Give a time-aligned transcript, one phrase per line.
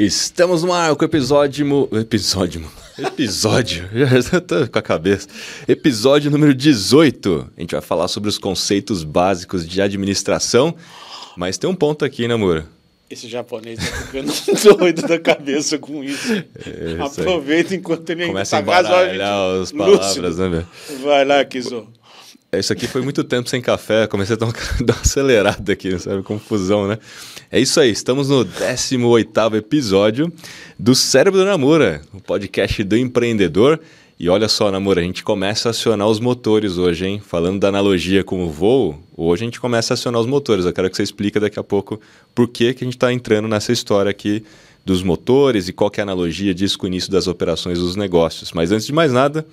[0.00, 1.88] Estamos no ar com o episódio.
[1.90, 2.64] Episódio.
[2.96, 3.90] Episódio.
[4.30, 5.26] Já tô com a cabeça.
[5.66, 7.50] Episódio número 18.
[7.56, 10.72] A gente vai falar sobre os conceitos básicos de administração.
[11.36, 12.36] Mas tem um ponto aqui, né?
[13.10, 14.32] Esse japonês tá ficando
[14.78, 16.32] doido da cabeça com isso.
[16.32, 20.68] É, Aproveita enquanto ele Começa a embaralhar as palavras, né, velho?
[21.02, 21.88] Vai lá, Kizo.
[22.50, 26.22] Isso aqui foi muito tempo sem café, comecei a dar uma, acelerada aqui, sabe?
[26.22, 26.98] Confusão, né?
[27.52, 30.32] É isso aí, estamos no 18 episódio
[30.78, 33.78] do Cérebro do Namura, o podcast do empreendedor.
[34.18, 37.22] E olha só, Namura, a gente começa a acionar os motores hoje, hein?
[37.24, 40.64] Falando da analogia com o voo, hoje a gente começa a acionar os motores.
[40.64, 42.00] Eu quero que você explique daqui a pouco
[42.34, 44.42] por que, que a gente está entrando nessa história aqui
[44.86, 48.52] dos motores e qual é a analogia disso com o início das operações dos negócios.
[48.52, 49.46] Mas antes de mais nada,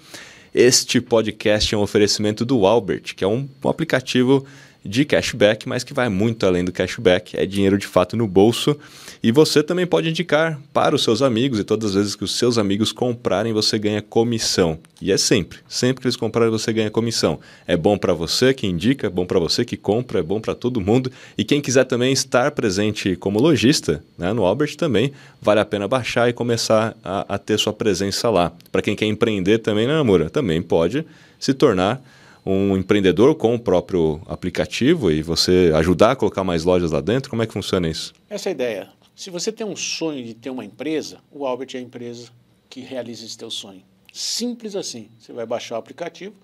[0.56, 4.46] este podcast é um oferecimento do Albert, que é um, um aplicativo
[4.86, 8.78] de cashback, mas que vai muito além do cashback, é dinheiro de fato no bolso.
[9.24, 12.38] E você também pode indicar para os seus amigos, e todas as vezes que os
[12.38, 14.78] seus amigos comprarem, você ganha comissão.
[15.02, 17.40] E é sempre, sempre que eles comprarem, você ganha comissão.
[17.66, 20.54] É bom para você que indica, é bom para você que compra, é bom para
[20.54, 21.12] todo mundo.
[21.36, 25.12] E quem quiser também estar presente como lojista né, no Albert também,
[25.42, 28.52] vale a pena baixar e começar a, a ter sua presença lá.
[28.72, 30.30] Para quem quer empreender também, né, Amora?
[30.30, 31.04] Também pode
[31.40, 32.02] se tornar
[32.46, 37.30] um empreendedor com o próprio aplicativo e você ajudar a colocar mais lojas lá dentro?
[37.30, 38.14] Como é que funciona isso?
[38.30, 38.90] Essa é a ideia.
[39.16, 42.30] Se você tem um sonho de ter uma empresa, o Albert é a empresa
[42.70, 43.82] que realiza esse teu sonho.
[44.14, 45.10] Simples assim.
[45.18, 46.36] Você vai baixar o aplicativo,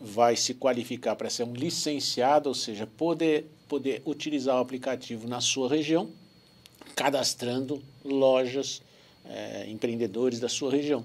[0.00, 5.40] vai se qualificar para ser um licenciado, ou seja, poder, poder utilizar o aplicativo na
[5.40, 6.10] sua região,
[6.94, 8.82] cadastrando lojas,
[9.24, 11.04] é, empreendedores da sua região.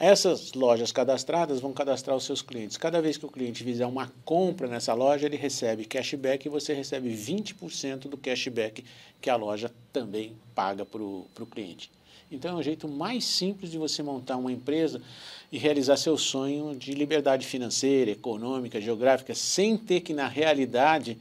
[0.00, 2.76] Essas lojas cadastradas vão cadastrar os seus clientes.
[2.76, 6.72] Cada vez que o cliente fizer uma compra nessa loja, ele recebe cashback e você
[6.72, 8.84] recebe 20% do cashback
[9.20, 11.90] que a loja também paga para o cliente.
[12.30, 15.02] Então é o jeito mais simples de você montar uma empresa
[15.50, 21.18] e realizar seu sonho de liberdade financeira, econômica, geográfica, sem ter que, na realidade,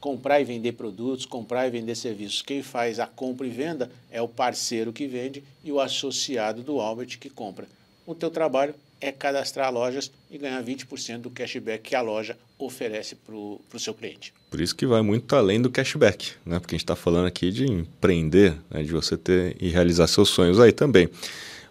[0.00, 2.42] comprar e vender produtos, comprar e vender serviços.
[2.42, 6.80] Quem faz a compra e venda é o parceiro que vende e o associado do
[6.80, 7.77] Albert que compra
[8.08, 13.14] o teu trabalho é cadastrar lojas e ganhar 20% do cashback que a loja oferece
[13.14, 14.32] para o seu cliente.
[14.50, 16.58] Por isso que vai muito além do cashback, né?
[16.58, 18.82] porque a gente está falando aqui de empreender, né?
[18.82, 21.10] de você ter e realizar seus sonhos aí também.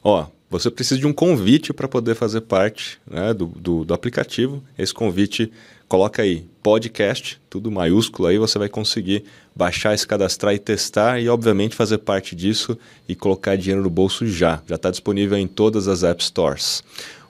[0.04, 4.64] Ó, você precisa de um convite para poder fazer parte né, do, do, do aplicativo.
[4.78, 5.52] Esse convite
[5.88, 9.24] coloca aí podcast, tudo maiúsculo aí, você vai conseguir
[9.56, 12.78] baixar, se cadastrar e testar e, obviamente, fazer parte disso
[13.08, 14.62] e colocar dinheiro no bolso já.
[14.68, 16.84] Já está disponível em todas as App Stores.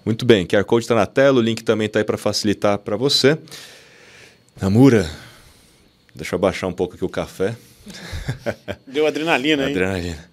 [0.04, 2.98] Muito bem, QR Code está na tela, o link também está aí para facilitar para
[2.98, 3.38] você.
[4.60, 5.10] Namura,
[6.16, 7.56] deixa eu baixar um pouco aqui o café.
[8.88, 9.72] Deu adrenalina, hein?
[9.72, 10.30] Adrenalina.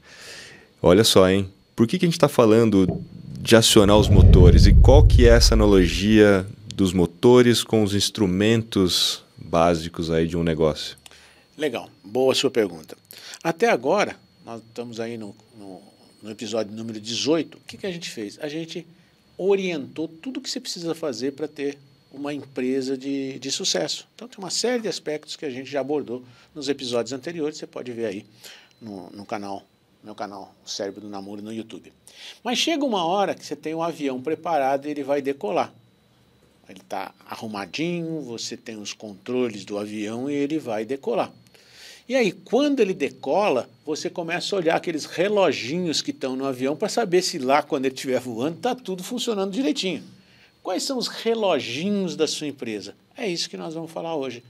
[0.80, 1.50] Olha só, hein?
[1.76, 3.00] Por que, que a gente está falando
[3.38, 9.22] de acionar os motores e qual que é essa analogia dos motores com os instrumentos
[9.36, 10.98] básicos aí de um negócio?
[11.56, 12.96] Legal, boa sua pergunta.
[13.42, 15.80] Até agora, nós estamos aí no, no,
[16.20, 18.38] no episódio número 18, o que, que a gente fez?
[18.40, 18.84] A gente
[19.38, 21.78] orientou tudo o que você precisa fazer para ter
[22.12, 24.08] uma empresa de, de sucesso.
[24.14, 27.66] Então, tem uma série de aspectos que a gente já abordou nos episódios anteriores, você
[27.68, 28.26] pode ver aí
[28.80, 29.62] no, no canal,
[30.02, 31.92] meu canal, o Cérebro do Namoro, no YouTube.
[32.42, 35.72] Mas chega uma hora que você tem um avião preparado e ele vai decolar.
[36.68, 41.32] Ele está arrumadinho, você tem os controles do avião e ele vai decolar.
[42.06, 46.76] E aí, quando ele decola, você começa a olhar aqueles reloginhos que estão no avião
[46.76, 50.02] para saber se lá, quando ele estiver voando, está tudo funcionando direitinho.
[50.62, 52.94] Quais são os reloginhos da sua empresa?
[53.16, 54.42] É isso que nós vamos falar hoje.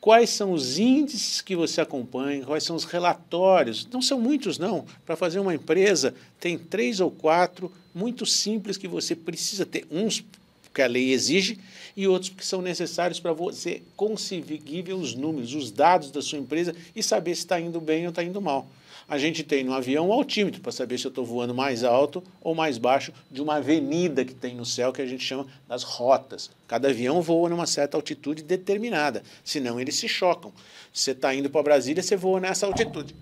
[0.00, 2.44] Quais são os índices que você acompanha?
[2.44, 3.86] Quais são os relatórios?
[3.92, 4.86] Não são muitos, não.
[5.04, 9.86] Para fazer uma empresa, tem três ou quatro muito simples que você precisa ter.
[9.90, 10.24] Uns
[10.72, 11.58] que a lei exige,
[11.96, 16.38] e outros que são necessários para você conseguir ver os números, os dados da sua
[16.38, 18.68] empresa e saber se está indo bem ou está indo mal.
[19.10, 22.22] A gente tem no avião um altímetro para saber se eu estou voando mais alto
[22.40, 25.82] ou mais baixo de uma avenida que tem no céu que a gente chama das
[25.82, 26.48] rotas.
[26.68, 30.52] Cada avião voa numa certa altitude determinada, senão eles se chocam.
[30.92, 33.16] Se você está indo para Brasília, você voa nessa altitude.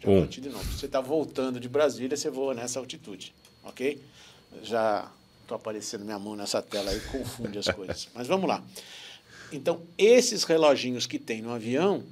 [0.00, 0.26] Já um.
[0.26, 0.64] de novo.
[0.64, 3.34] Se você está voltando de Brasília, você voa nessa altitude.
[3.64, 4.00] Ok?
[4.62, 5.10] Já
[5.46, 8.08] Estou aparecendo minha mão nessa tela aí, confunde as coisas.
[8.12, 8.60] Mas vamos lá.
[9.52, 12.02] Então, esses reloginhos que tem no avião,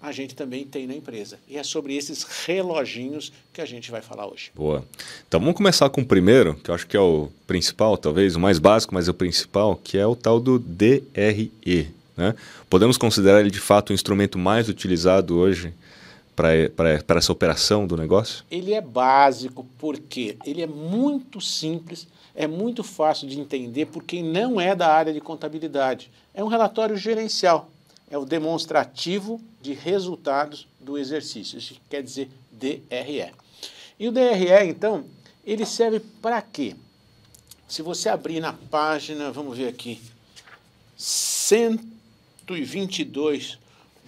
[0.00, 1.36] a gente também tem na empresa.
[1.48, 4.52] E é sobre esses reloginhos que a gente vai falar hoje.
[4.54, 4.86] Boa.
[5.26, 8.40] Então vamos começar com o primeiro, que eu acho que é o principal, talvez, o
[8.40, 11.90] mais básico, mas é o principal, que é o tal do DRE.
[12.16, 12.32] Né?
[12.70, 15.74] Podemos considerar ele de fato o instrumento mais utilizado hoje
[16.34, 18.44] para essa operação do negócio?
[18.50, 24.22] Ele é básico porque ele é muito simples, é muito fácil de entender por quem
[24.22, 26.10] não é da área de contabilidade.
[26.32, 27.70] É um relatório gerencial,
[28.10, 33.30] é o demonstrativo de resultados do exercício, isso quer dizer DRE.
[33.98, 35.04] E o DRE, então,
[35.44, 36.74] ele serve para quê?
[37.68, 40.00] Se você abrir na página, vamos ver aqui,
[40.96, 43.58] 122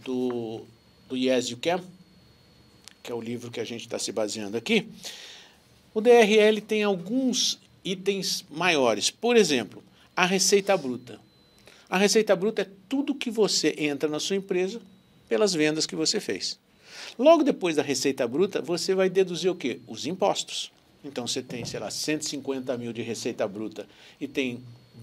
[0.04, 0.62] do,
[1.08, 1.46] do Yes
[3.06, 4.88] que é o livro que a gente está se baseando aqui,
[5.94, 9.10] o DRL tem alguns itens maiores.
[9.10, 9.82] Por exemplo,
[10.14, 11.20] a receita bruta.
[11.88, 14.80] A receita bruta é tudo que você entra na sua empresa
[15.28, 16.58] pelas vendas que você fez.
[17.16, 19.78] Logo depois da receita bruta, você vai deduzir o quê?
[19.86, 20.72] Os impostos.
[21.04, 23.86] Então você tem, sei lá, 150 mil de receita bruta
[24.20, 24.60] e tem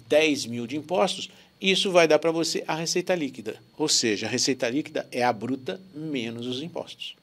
[0.09, 1.29] 10 mil de impostos,
[1.61, 3.55] isso vai dar para você a receita líquida.
[3.77, 7.15] Ou seja, a receita líquida é a bruta menos os impostos.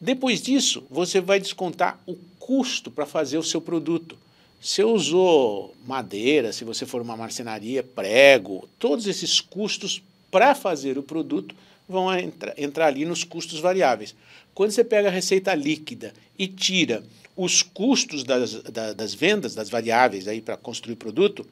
[0.00, 4.16] Depois disso, você vai descontar o custo para fazer o seu produto.
[4.60, 11.02] Se usou madeira, se você for uma marcenaria, prego, todos esses custos para fazer o
[11.02, 11.54] produto
[11.88, 14.14] vão entra, entrar ali nos custos variáveis.
[14.54, 17.02] Quando você pega a receita líquida e tira
[17.36, 18.54] os custos das,
[18.96, 21.46] das vendas, das variáveis aí para construir o produto,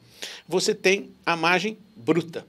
[0.47, 2.45] você tem a margem bruta.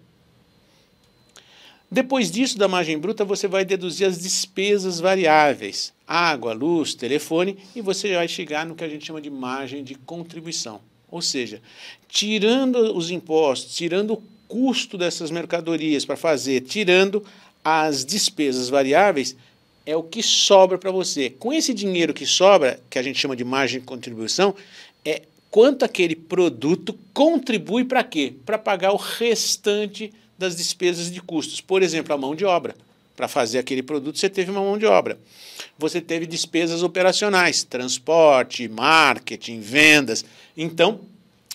[1.90, 7.80] Depois disso, da margem bruta, você vai deduzir as despesas variáveis, água, luz, telefone, e
[7.80, 10.80] você vai chegar no que a gente chama de margem de contribuição.
[11.10, 11.62] Ou seja,
[12.06, 17.24] tirando os impostos, tirando o custo dessas mercadorias para fazer, tirando
[17.64, 19.34] as despesas variáveis,
[19.86, 21.30] é o que sobra para você.
[21.30, 24.54] Com esse dinheiro que sobra, que a gente chama de margem de contribuição,
[25.02, 28.34] é quanto aquele produto contribui para quê?
[28.44, 31.60] Para pagar o restante das despesas de custos.
[31.60, 32.74] Por exemplo, a mão de obra.
[33.16, 35.18] Para fazer aquele produto, você teve uma mão de obra.
[35.76, 40.24] Você teve despesas operacionais, transporte, marketing, vendas.
[40.56, 41.00] Então,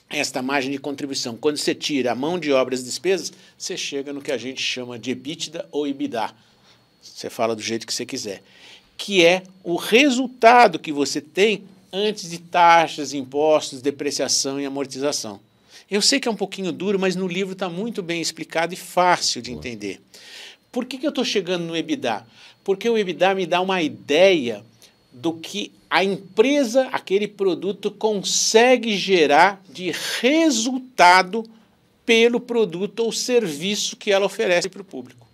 [0.09, 3.77] esta margem de contribuição, quando você tira a mão de obra e as despesas, você
[3.77, 6.31] chega no que a gente chama de EBITDA ou EBITDA.
[7.01, 8.43] Você fala do jeito que você quiser.
[8.97, 11.63] Que é o resultado que você tem
[11.93, 15.39] antes de taxas, impostos, depreciação e amortização.
[15.89, 18.77] Eu sei que é um pouquinho duro, mas no livro está muito bem explicado e
[18.77, 20.01] fácil de entender.
[20.71, 22.25] Por que, que eu estou chegando no EBITDA?
[22.63, 24.63] Porque o EBITDA me dá uma ideia
[25.11, 31.43] do que a empresa, aquele produto, consegue gerar de resultado
[32.05, 35.27] pelo produto ou serviço que ela oferece para o público.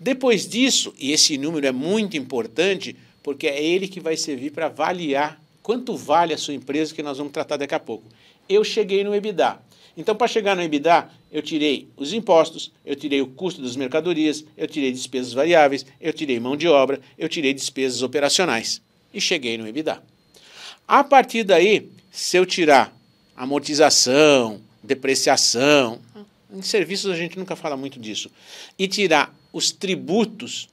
[0.00, 4.66] Depois disso, e esse número é muito importante, porque é ele que vai servir para
[4.66, 8.04] avaliar quanto vale a sua empresa, que nós vamos tratar daqui a pouco
[8.48, 9.58] eu cheguei no EBITDA.
[9.96, 14.44] Então, para chegar no EBITDA, eu tirei os impostos, eu tirei o custo das mercadorias,
[14.56, 18.80] eu tirei despesas variáveis, eu tirei mão de obra, eu tirei despesas operacionais
[19.12, 20.02] e cheguei no EBITDA.
[20.88, 22.94] A partir daí, se eu tirar
[23.36, 26.00] amortização, depreciação,
[26.52, 28.30] em serviços a gente nunca fala muito disso,
[28.78, 30.68] e tirar os tributos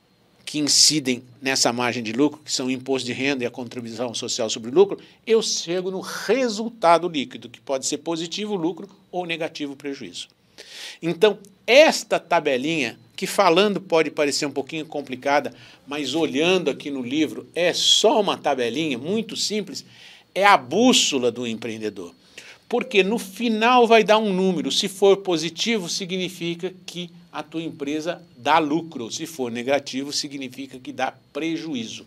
[0.50, 4.16] que incidem nessa margem de lucro, que são o imposto de renda e a contribuição
[4.16, 9.28] social sobre o lucro, eu chego no resultado líquido, que pode ser positivo lucro ou
[9.28, 10.28] negativo prejuízo.
[11.04, 11.38] Então,
[11.68, 15.54] esta tabelinha, que falando pode parecer um pouquinho complicada,
[15.86, 19.86] mas olhando aqui no livro é só uma tabelinha muito simples,
[20.34, 22.12] é a bússola do empreendedor.
[22.68, 24.72] Porque no final vai dar um número.
[24.72, 29.12] Se for positivo, significa que a tua empresa dá lucro.
[29.12, 32.06] Se for negativo, significa que dá prejuízo.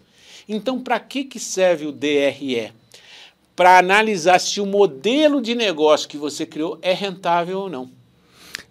[0.48, 2.72] Então, para que, que serve o DRE?
[3.54, 7.90] Para analisar se o modelo de negócio que você criou é rentável ou não.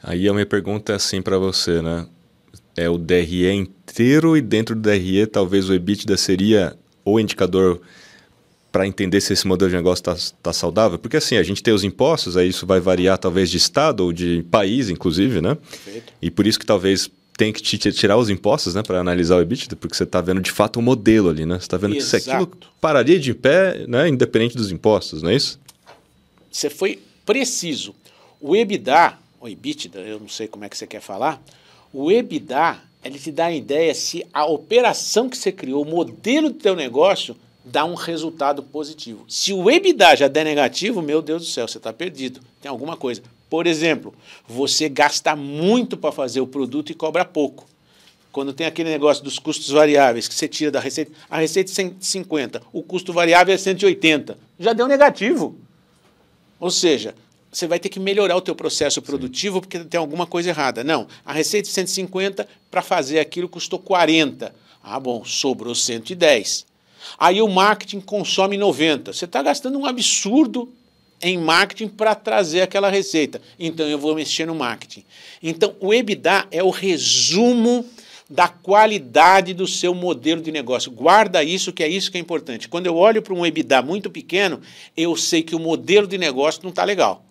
[0.03, 2.07] Aí a minha pergunta é assim para você, né?
[2.75, 7.81] É o DRE inteiro e dentro do DRE talvez o EBITDA seria o indicador
[8.71, 10.97] para entender se esse modelo de negócio está tá saudável?
[10.97, 14.13] Porque assim, a gente tem os impostos, aí isso vai variar talvez de estado ou
[14.13, 15.55] de país, inclusive, né?
[15.55, 16.13] Perfeito.
[16.21, 19.41] E por isso que talvez tem que te tirar os impostos né, para analisar o
[19.41, 21.55] EBITDA, porque você está vendo de fato um modelo ali, né?
[21.55, 22.17] Você está vendo Exato.
[22.17, 25.59] que se aquilo pararia de pé, né, independente dos impostos, não é isso?
[26.51, 27.95] Você foi preciso.
[28.39, 31.41] O EBITDA, ou EBITDA, eu não sei como é que você quer falar,
[31.91, 36.49] o EBITDA, ele te dá a ideia se a operação que você criou, o modelo
[36.49, 39.25] do teu negócio dá um resultado positivo.
[39.27, 42.41] Se o EBITDA já der negativo, meu Deus do céu, você está perdido.
[42.61, 43.21] Tem alguma coisa.
[43.49, 44.13] Por exemplo,
[44.47, 47.65] você gasta muito para fazer o produto e cobra pouco.
[48.31, 51.73] Quando tem aquele negócio dos custos variáveis que você tira da receita, a receita é
[51.73, 55.57] 150, o custo variável é 180, já deu negativo.
[56.57, 57.13] Ou seja,
[57.51, 59.61] você vai ter que melhorar o teu processo produtivo Sim.
[59.61, 60.81] porque tem alguma coisa errada.
[60.81, 66.70] Não, a receita de 150 para fazer aquilo custou 40 Ah, bom, sobrou 110.
[67.17, 69.13] Aí o marketing consome 90.
[69.13, 70.71] Você está gastando um absurdo
[71.21, 73.41] em marketing para trazer aquela receita.
[73.59, 75.03] Então eu vou mexer no marketing.
[75.41, 77.85] Então o EBITDA é o resumo
[78.29, 80.89] da qualidade do seu modelo de negócio.
[80.89, 82.69] Guarda isso, que é isso que é importante.
[82.69, 84.61] Quando eu olho para um EBITDA muito pequeno,
[84.95, 87.25] eu sei que o modelo de negócio não está legal.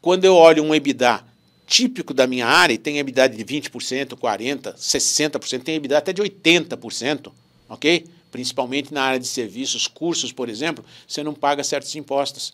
[0.00, 1.24] Quando eu olho um EBITDA
[1.66, 6.22] típico da minha área, e tem EBITDA de 20%, 40%, 60%, tem EBITDA até de
[6.22, 7.32] 80%,
[7.68, 8.06] ok?
[8.36, 12.52] Principalmente na área de serviços, cursos, por exemplo, você não paga certos impostos,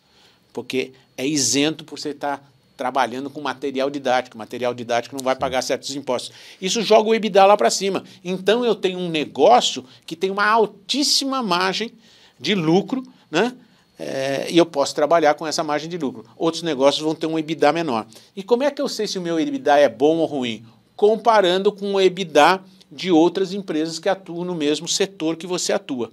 [0.52, 4.38] porque é isento por você estar trabalhando com material didático.
[4.38, 6.30] Material didático não vai pagar certos impostos.
[6.60, 8.04] Isso joga o EBITDA lá para cima.
[8.24, 11.90] Então eu tenho um negócio que tem uma altíssima margem
[12.38, 13.52] de lucro, né?
[13.98, 16.24] É, e eu posso trabalhar com essa margem de lucro.
[16.36, 18.06] Outros negócios vão ter um EBITDA menor.
[18.36, 20.64] E como é que eu sei se o meu EBITDA é bom ou ruim?
[20.94, 22.62] Comparando com o EBITDA
[22.92, 26.12] de outras empresas que atuam no mesmo setor que você atua.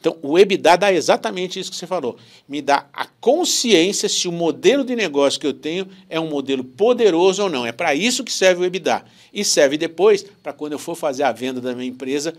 [0.00, 2.16] Então, o EBITDA dá exatamente isso que você falou.
[2.48, 6.62] Me dá a consciência se o modelo de negócio que eu tenho é um modelo
[6.62, 7.66] poderoso ou não.
[7.66, 9.04] É para isso que serve o EBITDA.
[9.32, 12.32] E serve depois para quando eu for fazer a venda da minha empresa,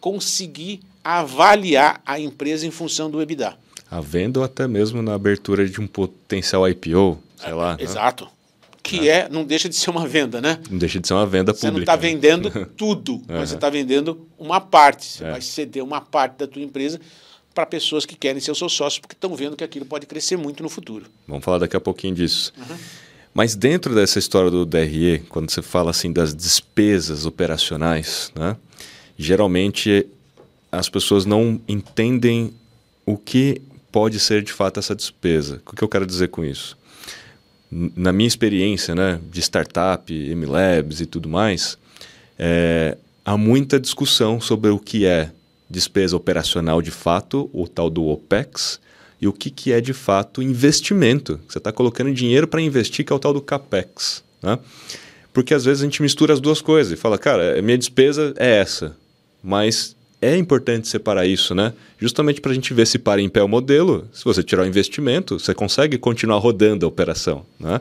[0.00, 3.56] conseguir avaliar a empresa em função do EBITDA.
[3.88, 7.76] A venda ou até mesmo na abertura de um potencial IPO, sei é, lá.
[7.76, 7.84] Né?
[7.84, 8.28] Exato.
[8.92, 8.98] Né?
[9.00, 9.18] que é.
[9.20, 9.28] é.
[9.28, 10.58] não deixa de ser uma venda, né?
[10.70, 11.68] Não deixa de ser uma venda pública.
[11.68, 15.06] Você não está vendendo tudo, mas você está vendendo uma parte.
[15.06, 15.30] Você é.
[15.30, 17.00] vai ceder uma parte da tua empresa
[17.54, 20.36] para pessoas que querem ser o seu sócio porque estão vendo que aquilo pode crescer
[20.36, 21.06] muito no futuro.
[21.26, 22.52] Vamos falar daqui a pouquinho disso.
[22.56, 22.76] Uhum.
[23.32, 28.56] Mas dentro dessa história do DRE, quando você fala assim das despesas operacionais, né?
[29.18, 30.06] Geralmente
[30.70, 32.52] as pessoas não entendem
[33.04, 35.62] o que pode ser de fato essa despesa.
[35.66, 36.76] O que eu quero dizer com isso?
[37.70, 41.76] Na minha experiência né, de startup, MLabs e tudo mais,
[42.38, 45.30] é, há muita discussão sobre o que é
[45.68, 48.80] despesa operacional de fato, o tal do OPEX,
[49.20, 51.40] e o que, que é de fato investimento.
[51.48, 54.22] Você está colocando dinheiro para investir, que é o tal do CAPEX.
[54.42, 54.58] Né?
[55.32, 58.58] Porque às vezes a gente mistura as duas coisas e fala, cara, minha despesa é
[58.58, 58.96] essa,
[59.42, 61.74] mas é importante separar isso, né?
[61.98, 64.08] Justamente para a gente ver se para em pé o modelo.
[64.12, 67.80] Se você tirar o investimento, você consegue continuar rodando a operação, né?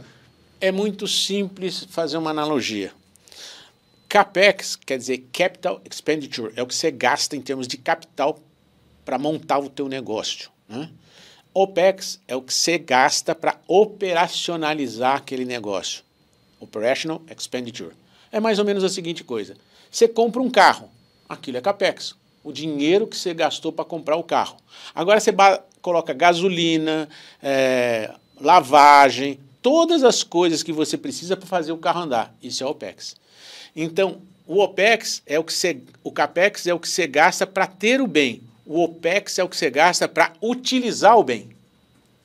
[0.60, 2.92] É muito simples fazer uma analogia.
[4.10, 8.40] CAPEX quer dizer Capital Expenditure, é o que você gasta em termos de capital
[9.04, 10.50] para montar o teu negócio.
[10.68, 10.90] Né?
[11.54, 16.04] OPEX é o que você gasta para operacionalizar aquele negócio.
[16.60, 17.94] Operational Expenditure.
[18.32, 19.56] É mais ou menos a seguinte coisa.
[19.92, 20.90] Você compra um carro,
[21.28, 22.16] aquilo é CAPEX
[22.46, 24.58] o dinheiro que você gastou para comprar o carro.
[24.94, 25.34] Agora você
[25.82, 27.10] coloca gasolina,
[27.42, 32.36] é, lavagem, todas as coisas que você precisa para fazer o carro andar.
[32.42, 33.16] Isso é OPEX.
[33.76, 37.66] Então, o OPEX é o que você, o CAPEX é o que você gasta para
[37.66, 38.42] ter o bem.
[38.64, 41.50] O OPEX é o que você gasta para utilizar o bem.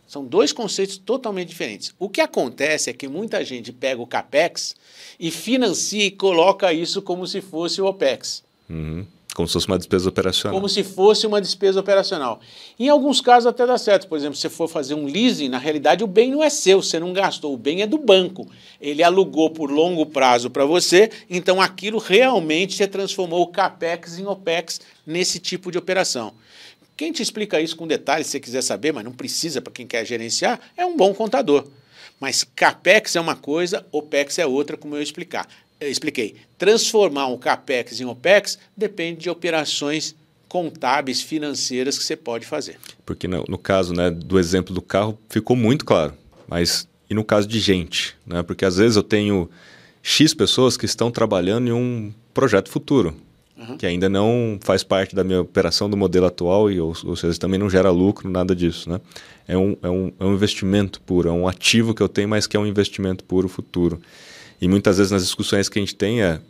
[0.07, 1.95] São dois conceitos totalmente diferentes.
[1.99, 4.77] O que acontece é que muita gente pega o CAPEX
[5.19, 8.43] e financia e coloca isso como se fosse o OPEX.
[8.69, 9.07] Uhum.
[9.35, 10.55] Como se fosse uma despesa operacional.
[10.55, 12.41] Como se fosse uma despesa operacional.
[12.79, 14.09] Em alguns casos até dá certo.
[14.09, 16.83] Por exemplo, se você for fazer um leasing, na realidade o bem não é seu,
[16.83, 18.51] você não gastou, o bem é do banco.
[18.81, 24.27] Ele alugou por longo prazo para você, então aquilo realmente se transformou o CAPEX em
[24.27, 26.33] OPEX nesse tipo de operação.
[26.97, 29.87] Quem te explica isso com detalhes, se você quiser saber, mas não precisa para quem
[29.87, 31.67] quer gerenciar, é um bom contador.
[32.19, 35.49] Mas CAPEX é uma coisa, OPEX é outra, como eu explicar
[35.81, 40.15] expliquei, transformar um CAPEX em OPEX depende de operações
[40.49, 42.77] contábeis, financeiras que você pode fazer.
[43.07, 46.13] Porque no, no caso né, do exemplo do carro ficou muito claro,
[46.49, 48.17] mas e no caso de gente?
[48.27, 48.43] Né?
[48.43, 49.51] Porque às vezes eu tenho
[50.03, 53.15] X pessoas que estão trabalhando em um projeto futuro,
[53.59, 53.77] uhum.
[53.77, 57.39] que ainda não faz parte da minha operação do modelo atual, e, ou, ou seja,
[57.39, 58.89] também não gera lucro, nada disso.
[58.89, 59.01] Né?
[59.47, 62.47] É, um, é, um, é um investimento puro, é um ativo que eu tenho, mas
[62.47, 64.01] que é um investimento puro futuro.
[64.61, 66.40] E muitas vezes nas discussões que a gente tem é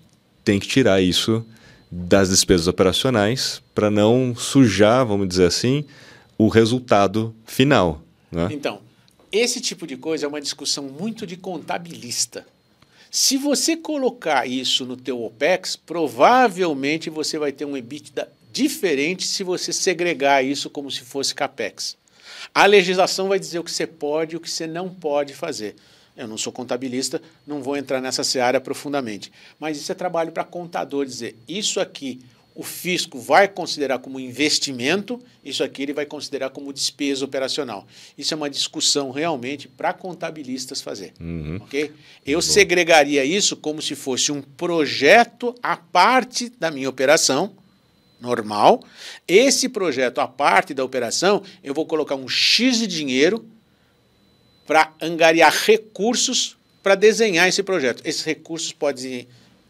[0.44, 1.44] tem que tirar isso
[1.90, 5.84] das despesas operacionais para não sujar, vamos dizer assim,
[6.38, 8.02] o resultado final.
[8.30, 8.48] Né?
[8.52, 8.80] Então,
[9.30, 12.46] esse tipo de coisa é uma discussão muito de contabilista.
[13.10, 19.42] Se você colocar isso no teu OPEX, provavelmente você vai ter um EBITDA diferente se
[19.42, 21.96] você segregar isso como se fosse CAPEX.
[22.54, 25.74] A legislação vai dizer o que você pode e o que você não pode fazer.
[26.20, 29.32] Eu não sou contabilista, não vou entrar nessa seara profundamente.
[29.58, 32.20] Mas isso é trabalho para contador dizer: isso aqui
[32.54, 37.86] o fisco vai considerar como investimento, isso aqui ele vai considerar como despesa operacional.
[38.18, 41.14] Isso é uma discussão realmente para contabilistas fazer.
[41.18, 41.58] Uhum.
[41.62, 41.90] ok?
[42.26, 47.54] Eu segregaria isso como se fosse um projeto à parte da minha operação,
[48.20, 48.84] normal.
[49.26, 53.42] Esse projeto, a parte da operação, eu vou colocar um X de dinheiro
[54.70, 58.02] para angariar recursos para desenhar esse projeto.
[58.04, 59.26] Esses recursos podem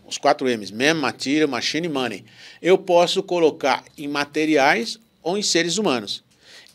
[0.07, 2.23] os quatro M's, Man, Material, Machine e Money.
[2.61, 6.23] Eu posso colocar em materiais ou em seres humanos.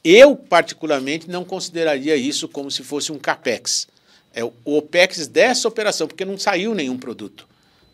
[0.03, 3.88] Eu, particularmente, não consideraria isso como se fosse um CAPEX.
[4.34, 7.48] É o OPEX dessa operação, porque não saiu nenhum produto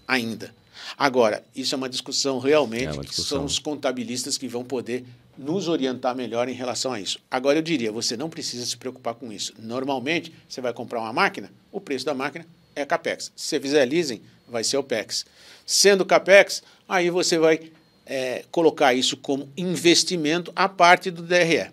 [0.08, 0.56] ainda.
[0.98, 3.40] Agora, isso é uma discussão realmente, é uma discussão.
[3.40, 5.04] são os contabilistas que vão poder
[5.38, 7.20] nos orientar melhor em relação a isso.
[7.30, 9.54] Agora, eu diria, você não precisa se preocupar com isso.
[9.60, 12.46] Normalmente, você vai comprar uma máquina, o preço da máquina
[12.76, 13.32] é CAPEX.
[13.36, 15.26] Se você fizer leasing, vai ser OPEX.
[15.66, 17.60] Sendo CAPEX, aí você vai
[18.06, 21.70] é, colocar isso como investimento à parte do DRE.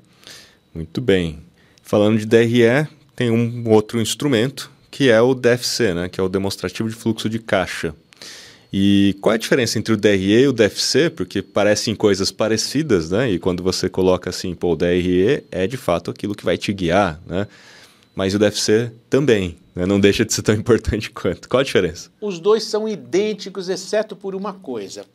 [0.75, 1.41] Muito bem.
[1.83, 2.87] Falando de DRE,
[3.17, 7.29] tem um outro instrumento que é o DFC, né, que é o demonstrativo de fluxo
[7.29, 7.95] de caixa.
[8.73, 11.09] E qual é a diferença entre o DRE e o DFC?
[11.09, 13.31] Porque parecem coisas parecidas, né?
[13.31, 16.73] E quando você coloca assim, pô, o DRE é de fato aquilo que vai te
[16.73, 17.47] guiar, né?
[18.15, 19.87] Mas o DFC também, né?
[19.87, 21.49] não deixa de ser tão importante quanto.
[21.49, 22.11] Qual a diferença?
[22.21, 25.07] Os dois são idênticos, exceto por uma coisa.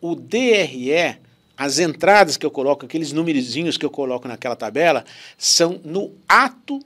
[0.00, 1.16] O DRE,
[1.56, 5.04] as entradas que eu coloco, aqueles numerozinhos que eu coloco naquela tabela,
[5.38, 6.80] são no ato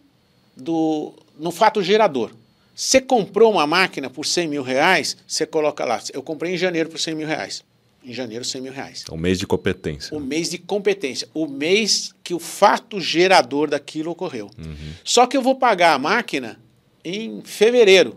[0.54, 1.14] do.
[1.38, 2.30] no fato gerador.
[2.74, 6.02] Você comprou uma máquina por 100 mil reais, você coloca lá.
[6.12, 7.62] Eu comprei em janeiro por 100 mil reais.
[8.04, 9.04] Em janeiro, 100 mil reais.
[9.08, 10.14] O mês de competência.
[10.14, 11.28] O mês de competência.
[11.32, 14.50] O mês que o fato gerador daquilo ocorreu.
[14.58, 14.92] Uhum.
[15.02, 16.60] Só que eu vou pagar a máquina
[17.02, 18.14] em fevereiro.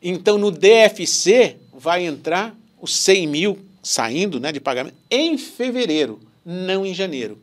[0.00, 6.86] Então, no DFC, vai entrar os 100 mil saindo né, de pagamento em fevereiro, não
[6.86, 7.38] em janeiro.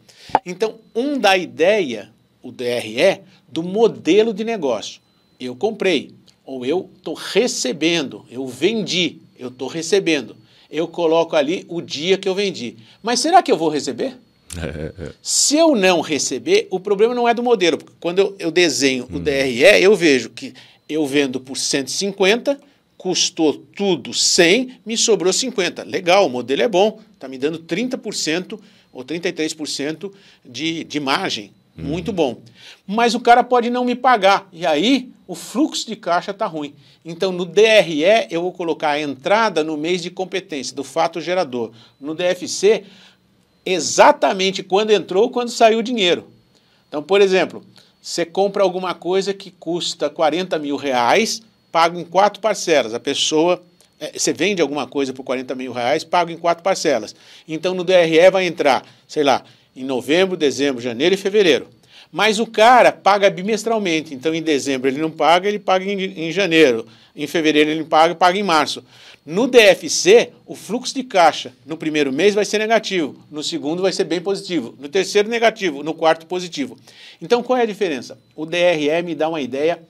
[0.46, 2.12] Então, um dá ideia,
[2.42, 5.03] o DRE, do modelo de negócio
[5.46, 6.12] eu comprei,
[6.46, 10.36] ou eu estou recebendo, eu vendi, eu estou recebendo.
[10.70, 12.78] Eu coloco ali o dia que eu vendi.
[13.02, 14.18] Mas será que eu vou receber?
[15.22, 17.78] Se eu não receber, o problema não é do modelo.
[17.78, 19.18] Porque quando eu, eu desenho hum.
[19.18, 20.54] o DRE, eu vejo que
[20.88, 22.60] eu vendo por 150,
[22.98, 25.84] custou tudo 100, me sobrou 50.
[25.84, 28.60] Legal, o modelo é bom, está me dando 30%
[28.92, 30.12] ou 33%
[30.46, 31.52] de, de margem.
[31.76, 32.16] Muito uhum.
[32.16, 32.42] bom.
[32.86, 34.48] Mas o cara pode não me pagar.
[34.54, 36.76] E aí o fluxo de caixa está ruim.
[37.04, 41.72] Então, no DRE, eu vou colocar a entrada no mês de competência do fato gerador.
[42.00, 42.84] No DFC,
[43.66, 46.28] exatamente quando entrou, quando saiu o dinheiro.
[46.88, 47.64] Então, por exemplo,
[48.00, 51.42] você compra alguma coisa que custa 40 mil reais,
[51.72, 52.94] paga em quatro parcelas.
[52.94, 53.62] A pessoa.
[54.00, 57.16] É, você vende alguma coisa por 40 mil reais, paga em quatro parcelas.
[57.48, 59.44] Então, no DRE vai entrar, sei lá,
[59.76, 61.68] em novembro, dezembro, janeiro e fevereiro.
[62.14, 66.32] Mas o cara paga bimestralmente, então em dezembro ele não paga, ele paga em, em
[66.32, 66.86] janeiro.
[67.16, 68.84] Em fevereiro ele paga, paga em março.
[69.26, 73.92] No DFC, o fluxo de caixa no primeiro mês vai ser negativo, no segundo vai
[73.92, 76.78] ser bem positivo, no terceiro negativo, no quarto positivo.
[77.20, 78.16] Então qual é a diferença?
[78.36, 79.82] O DRE me dá uma ideia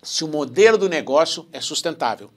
[0.00, 2.30] se o modelo do negócio é sustentável.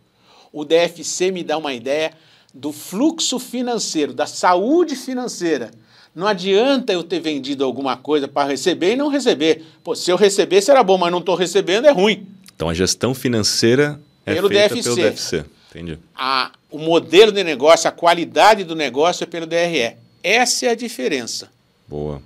[0.51, 2.11] O DFC me dá uma ideia
[2.51, 5.69] do fluxo financeiro, da saúde financeira
[6.13, 9.63] não adianta eu ter vendido alguma coisa para receber e não receber.
[9.83, 12.27] Pô, se eu receber, será bom, mas não estou recebendo, é ruim.
[12.55, 14.83] Então a gestão financeira é pelo feita DFC.
[14.83, 15.45] pelo DFC.
[15.69, 15.97] Entendi.
[16.15, 19.95] A, o modelo de negócio, a qualidade do negócio é pelo DRE.
[20.21, 21.49] Essa é a diferença.
[21.87, 22.21] Boa.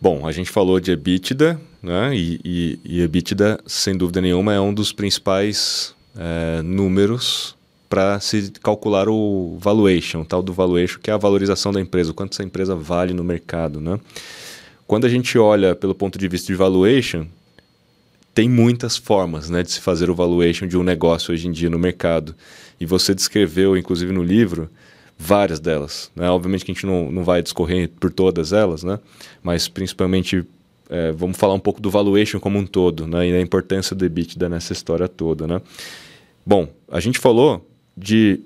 [0.00, 2.16] Bom, a gente falou de EBITDA, né?
[2.16, 7.54] E, e, e EBITDA, sem dúvida nenhuma, é um dos principais é, números
[7.92, 12.14] para se calcular o valuation, tal do valuation, que é a valorização da empresa, o
[12.14, 14.00] quanto essa empresa vale no mercado, né?
[14.86, 17.26] Quando a gente olha pelo ponto de vista de valuation,
[18.32, 21.68] tem muitas formas né, de se fazer o valuation de um negócio hoje em dia
[21.68, 22.34] no mercado.
[22.80, 24.70] E você descreveu, inclusive no livro,
[25.18, 26.10] várias delas.
[26.16, 26.30] Né?
[26.30, 28.98] Obviamente que a gente não, não vai discorrer por todas elas, né?
[29.42, 30.46] mas principalmente
[30.88, 33.28] é, vamos falar um pouco do valuation como um todo né?
[33.28, 35.46] e da importância do EBITDA nessa história toda.
[35.46, 35.60] Né?
[36.46, 37.62] Bom, a gente falou
[37.96, 38.40] de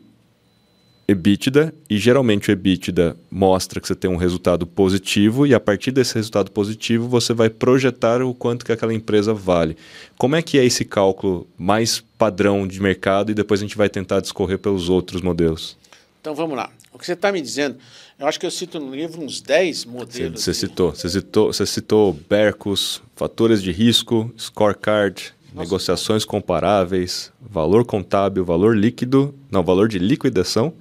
[1.09, 5.93] EBITDA e geralmente o EBITDA mostra que você tem um resultado positivo e a partir
[5.93, 9.77] desse resultado positivo você vai projetar o quanto que aquela empresa vale.
[10.19, 13.89] Como é que é esse cálculo mais padrão de mercado e depois a gente vai
[13.89, 15.77] tentar discorrer pelos outros modelos?
[16.21, 16.71] Então vamos lá.
[16.93, 17.77] O que você está me dizendo,
[18.19, 20.43] eu acho que eu cito no livro uns 10 modelos.
[20.43, 27.85] Você, você citou, você citou, você citou Bercos, fatores de risco, scorecard, negociações comparáveis, valor
[27.85, 30.75] contábil, valor líquido, não, valor de liquidação,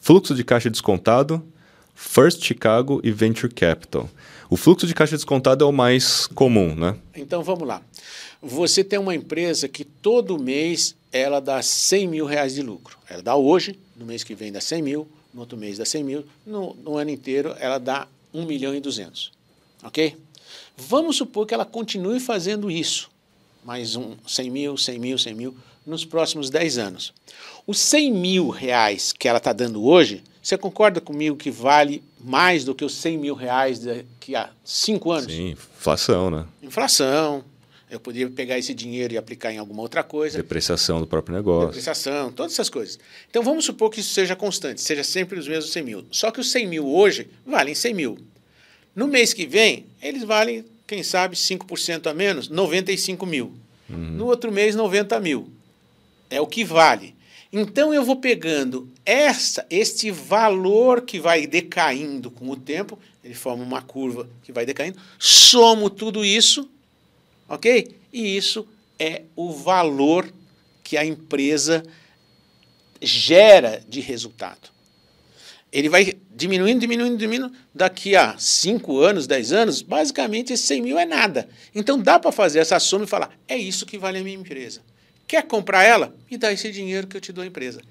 [0.00, 1.42] fluxo de caixa descontado,
[1.94, 4.08] First Chicago e Venture Capital.
[4.50, 6.96] O fluxo de caixa descontado é o mais comum, né?
[7.14, 7.82] Então vamos lá.
[8.42, 12.98] Você tem uma empresa que todo mês ela dá 100 mil reais de lucro.
[13.08, 16.04] Ela dá hoje, no mês que vem dá 100 mil, no outro mês dá 100
[16.04, 19.32] mil, no, no ano inteiro ela dá 1 milhão e 200.
[19.82, 20.16] Ok?
[20.76, 23.10] Vamos supor que ela continue fazendo isso,
[23.64, 27.12] mais um 100 mil, 100 mil, 100 mil, nos próximos 10 anos.
[27.66, 32.64] Os 100 mil reais que ela está dando hoje, você concorda comigo que vale mais
[32.64, 35.32] do que os 100 mil reais daqui há 5 anos?
[35.32, 36.46] Sim, inflação, né?
[36.62, 37.44] Inflação.
[37.90, 40.36] Eu poderia pegar esse dinheiro e aplicar em alguma outra coisa.
[40.36, 41.68] Depreciação do próprio negócio.
[41.68, 42.98] Depreciação, todas essas coisas.
[43.30, 46.04] Então vamos supor que isso seja constante, seja sempre os mesmos 100 mil.
[46.10, 48.18] Só que os 100 mil hoje valem 100 mil.
[48.96, 53.52] No mês que vem, eles valem, quem sabe, 5% a menos, 95 mil.
[53.88, 53.96] Uhum.
[54.12, 55.50] No outro mês, 90 mil.
[56.30, 57.14] É o que vale.
[57.52, 63.62] Então eu vou pegando essa, este valor que vai decaindo com o tempo, ele forma
[63.62, 66.68] uma curva que vai decaindo, somo tudo isso,
[67.48, 67.96] ok?
[68.12, 68.66] E isso
[68.98, 70.28] é o valor
[70.82, 71.84] que a empresa
[73.00, 74.73] gera de resultado
[75.74, 77.52] ele vai diminuindo, diminuindo, diminuindo.
[77.74, 81.48] Daqui a 5 anos, 10 anos, basicamente esse 100 mil é nada.
[81.74, 84.80] Então dá para fazer essa soma e falar: é isso que vale a minha empresa.
[85.26, 86.14] Quer comprar ela?
[86.30, 87.82] Me dá esse dinheiro que eu te dou a empresa.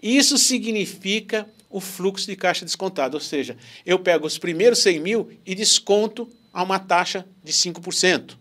[0.00, 5.30] Isso significa o fluxo de caixa descontado, ou seja, eu pego os primeiros 100 mil
[5.44, 8.36] e desconto a uma taxa de 5%,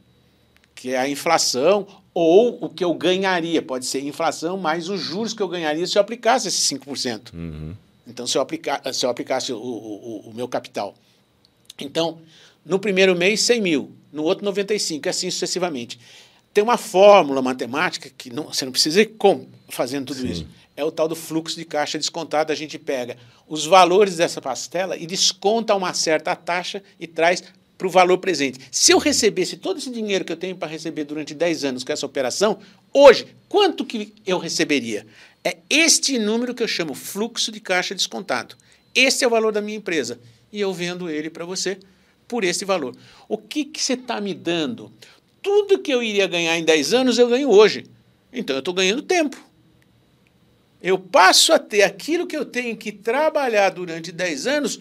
[0.75, 3.61] que é a inflação ou o que eu ganharia.
[3.61, 7.33] Pode ser inflação mais os juros que eu ganharia se eu aplicasse esses 5%.
[7.33, 7.73] Uhum.
[8.07, 10.93] Então, se eu, aplicar, se eu aplicasse o, o, o meu capital.
[11.79, 12.19] Então,
[12.65, 15.99] no primeiro mês, 100 mil, no outro, 95, e assim sucessivamente.
[16.53, 20.31] Tem uma fórmula matemática que não, você não precisa ir com, fazendo tudo Sim.
[20.31, 20.47] isso.
[20.75, 22.51] É o tal do fluxo de caixa descontado.
[22.51, 27.43] A gente pega os valores dessa pastela e desconta uma certa taxa e traz
[27.77, 28.59] para o valor presente.
[28.71, 31.91] Se eu recebesse todo esse dinheiro que eu tenho para receber durante 10 anos com
[31.91, 32.59] essa operação,
[32.93, 35.05] hoje, quanto que eu receberia?
[35.43, 38.55] É este número que eu chamo fluxo de caixa descontado.
[38.95, 40.19] Esse é o valor da minha empresa.
[40.51, 41.77] E eu vendo ele para você
[42.27, 42.95] por esse valor.
[43.27, 44.91] O que, que você está me dando?
[45.41, 47.85] Tudo que eu iria ganhar em 10 anos, eu ganho hoje.
[48.31, 49.37] Então eu estou ganhando tempo.
[50.81, 54.79] Eu passo a ter aquilo que eu tenho que trabalhar durante 10 anos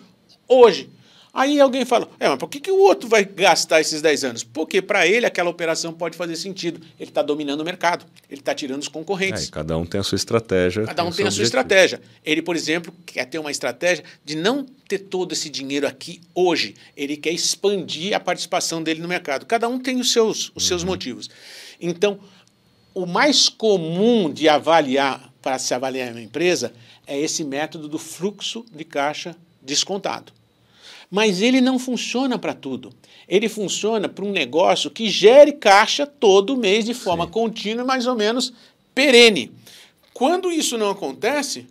[0.48, 0.90] hoje.
[1.34, 4.44] Aí alguém fala, é, mas por que, que o outro vai gastar esses 10 anos?
[4.44, 6.78] Porque para ele aquela operação pode fazer sentido.
[7.00, 9.48] Ele está dominando o mercado, ele está tirando os concorrentes.
[9.48, 10.84] É, cada um tem a sua estratégia.
[10.84, 12.02] Cada um tem, tem a sua estratégia.
[12.22, 16.74] Ele, por exemplo, quer ter uma estratégia de não ter todo esse dinheiro aqui hoje.
[16.94, 19.46] Ele quer expandir a participação dele no mercado.
[19.46, 20.88] Cada um tem os seus, os seus uhum.
[20.88, 21.30] motivos.
[21.80, 22.20] Então,
[22.92, 26.74] o mais comum de avaliar, para se avaliar uma empresa,
[27.06, 30.41] é esse método do fluxo de caixa descontado.
[31.12, 32.90] Mas ele não funciona para tudo.
[33.28, 37.30] Ele funciona para um negócio que gere caixa todo mês de forma Sim.
[37.30, 38.50] contínua e mais ou menos
[38.94, 39.52] perene.
[40.14, 41.66] Quando isso não acontece,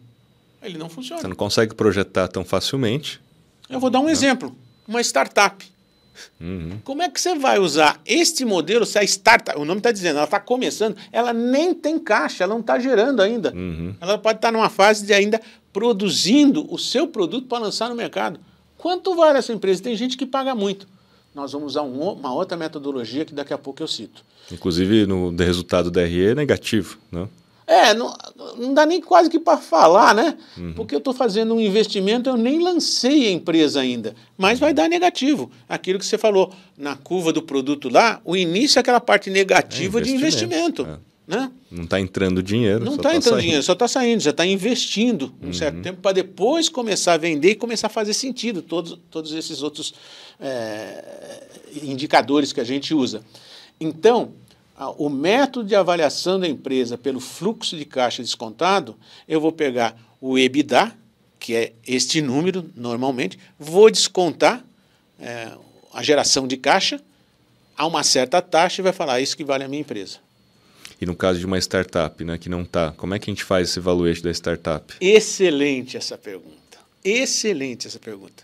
[0.61, 1.23] ele não funciona.
[1.23, 3.19] Você não consegue projetar tão facilmente.
[3.67, 4.09] Eu vou dar um não.
[4.11, 4.55] exemplo.
[4.87, 5.65] Uma startup.
[6.39, 6.77] Uhum.
[6.83, 10.17] Como é que você vai usar este modelo se a startup, o nome está dizendo,
[10.17, 13.51] ela está começando, ela nem tem caixa, ela não está gerando ainda.
[13.55, 13.95] Uhum.
[13.99, 15.41] Ela pode estar tá numa fase de ainda
[15.73, 18.39] produzindo o seu produto para lançar no mercado.
[18.81, 19.83] Quanto vale essa empresa?
[19.83, 20.87] Tem gente que paga muito.
[21.35, 24.25] Nós vamos usar um, uma outra metodologia que daqui a pouco eu cito.
[24.51, 27.29] Inclusive, no resultado da RE é negativo, não?
[27.67, 28.11] É, não,
[28.57, 30.35] não dá nem quase que para falar, né?
[30.57, 30.73] Uhum.
[30.73, 34.89] Porque eu estou fazendo um investimento, eu nem lancei a empresa ainda, mas vai dar
[34.89, 35.51] negativo.
[35.69, 39.99] Aquilo que você falou, na curva do produto lá, o início é aquela parte negativa
[39.99, 40.81] é investimento, de investimento.
[40.85, 41.10] É.
[41.27, 41.51] Né?
[41.69, 42.83] Não está entrando dinheiro.
[42.83, 45.53] Não está tá entrando dinheiro, só está saindo, já está investindo um uhum.
[45.53, 49.61] certo tempo para depois começar a vender e começar a fazer sentido todos, todos esses
[49.61, 49.93] outros
[50.39, 51.43] é,
[51.83, 53.23] indicadores que a gente usa.
[53.79, 54.33] Então,
[54.97, 58.95] o método de avaliação da empresa pelo fluxo de caixa descontado,
[59.27, 60.91] eu vou pegar o EBITDA,
[61.39, 64.63] que é este número normalmente, vou descontar
[65.19, 65.51] é,
[65.93, 67.01] a geração de caixa
[67.77, 70.19] a uma certa taxa e vai falar ah, isso que vale a minha empresa.
[71.01, 73.43] E no caso de uma startup, né, que não está, como é que a gente
[73.43, 74.93] faz esse valuation da startup?
[75.01, 76.77] Excelente essa pergunta.
[77.03, 78.43] Excelente essa pergunta.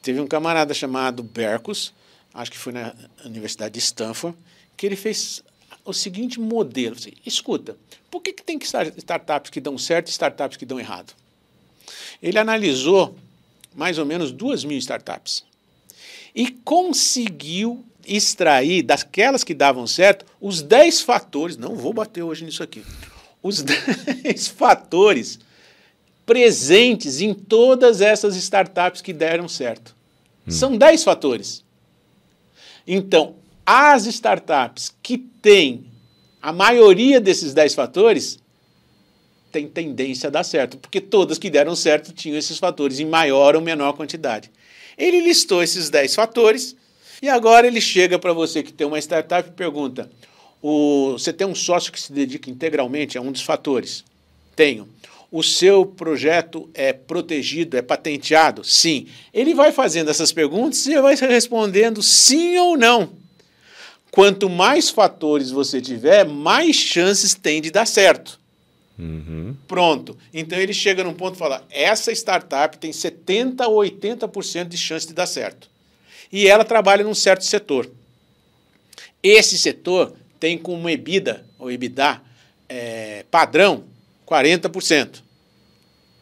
[0.00, 1.92] Teve um camarada chamado Berkus,
[2.32, 4.38] acho que foi na Universidade de Stanford,
[4.76, 5.42] que ele fez
[5.84, 6.94] o seguinte modelo.
[6.94, 7.76] Assim, Escuta,
[8.08, 11.12] por que, que tem que startups que dão certo e startups que dão errado?
[12.22, 13.16] Ele analisou
[13.74, 15.42] mais ou menos duas mil startups
[16.32, 22.62] e conseguiu extrair daquelas que davam certo os 10 fatores, não vou bater hoje nisso
[22.62, 22.82] aqui,
[23.42, 25.38] os 10 fatores
[26.24, 29.94] presentes em todas essas startups que deram certo.
[30.46, 30.50] Hum.
[30.50, 31.64] São 10 fatores.
[32.86, 35.86] Então, as startups que têm
[36.40, 38.38] a maioria desses 10 fatores
[39.50, 43.56] tem tendência a dar certo, porque todas que deram certo tinham esses fatores em maior
[43.56, 44.50] ou menor quantidade.
[44.96, 46.76] Ele listou esses 10 fatores
[47.20, 50.10] e agora ele chega para você que tem uma startup e pergunta:
[50.62, 54.04] o, você tem um sócio que se dedica integralmente a um dos fatores?
[54.54, 54.88] Tenho.
[55.30, 58.64] O seu projeto é protegido, é patenteado?
[58.64, 59.08] Sim.
[59.32, 63.10] Ele vai fazendo essas perguntas e vai respondendo sim ou não.
[64.10, 68.40] Quanto mais fatores você tiver, mais chances tem de dar certo.
[68.98, 69.54] Uhum.
[69.68, 70.16] Pronto.
[70.32, 75.06] Então ele chega num ponto e fala: essa startup tem 70% ou 80% de chance
[75.06, 75.68] de dar certo.
[76.32, 77.90] E ela trabalha num certo setor.
[79.22, 82.20] Esse setor tem como EBITDA, ou EBITDA,
[82.68, 83.84] é, padrão
[84.26, 85.22] 40%.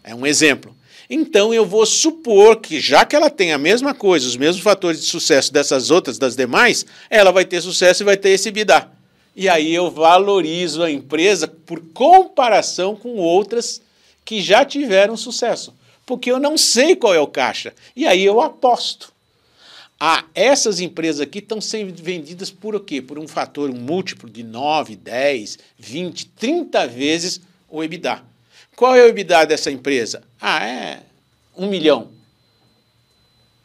[0.03, 0.75] É um exemplo.
[1.09, 5.01] Então eu vou supor que, já que ela tem a mesma coisa, os mesmos fatores
[5.01, 8.91] de sucesso dessas outras, das demais, ela vai ter sucesso e vai ter esse EBITDA.
[9.35, 13.83] E aí eu valorizo a empresa por comparação com outras
[14.25, 15.75] que já tiveram sucesso.
[16.07, 17.75] Porque eu não sei qual é o caixa.
[17.95, 19.13] E aí eu aposto.
[19.99, 23.01] Ah, essas empresas aqui estão sendo vendidas por o quê?
[23.01, 28.23] Por um fator, um múltiplo de 9, 10, 20, 30 vezes o EBITDA.
[28.75, 30.23] Qual é o EBITDA dessa empresa?
[30.39, 31.03] Ah, é
[31.57, 32.11] um milhão.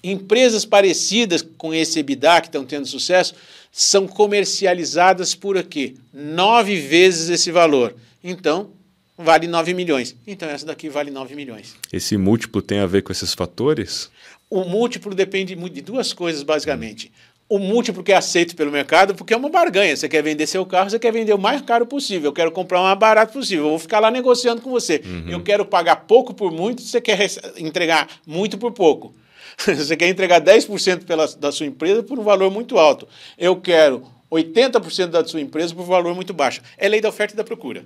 [0.02, 3.36] Empresas parecidas com esse EBITDA que estão tendo sucesso
[3.72, 7.94] são comercializadas por aqui nove vezes esse valor.
[8.24, 8.72] Então,
[9.18, 10.16] vale 9 milhões.
[10.26, 11.76] Então, essa daqui vale 9 milhões.
[11.92, 14.10] Esse múltiplo tem a ver com esses fatores?
[14.52, 17.10] O múltiplo depende de duas coisas, basicamente.
[17.48, 19.96] O múltiplo que é aceito pelo mercado, porque é uma barganha.
[19.96, 22.28] Você quer vender seu carro, você quer vender o mais caro possível.
[22.28, 23.64] Eu quero comprar o mais barato possível.
[23.64, 25.02] Eu vou ficar lá negociando com você.
[25.06, 25.30] Uhum.
[25.30, 27.18] Eu quero pagar pouco por muito, você quer
[27.58, 29.16] entregar muito por pouco.
[29.58, 33.06] Você quer entregar 10% pela, da sua empresa por um valor muito alto.
[33.38, 36.62] Eu quero 80% da sua empresa por um valor muito baixo.
[36.78, 37.84] É lei da oferta e da procura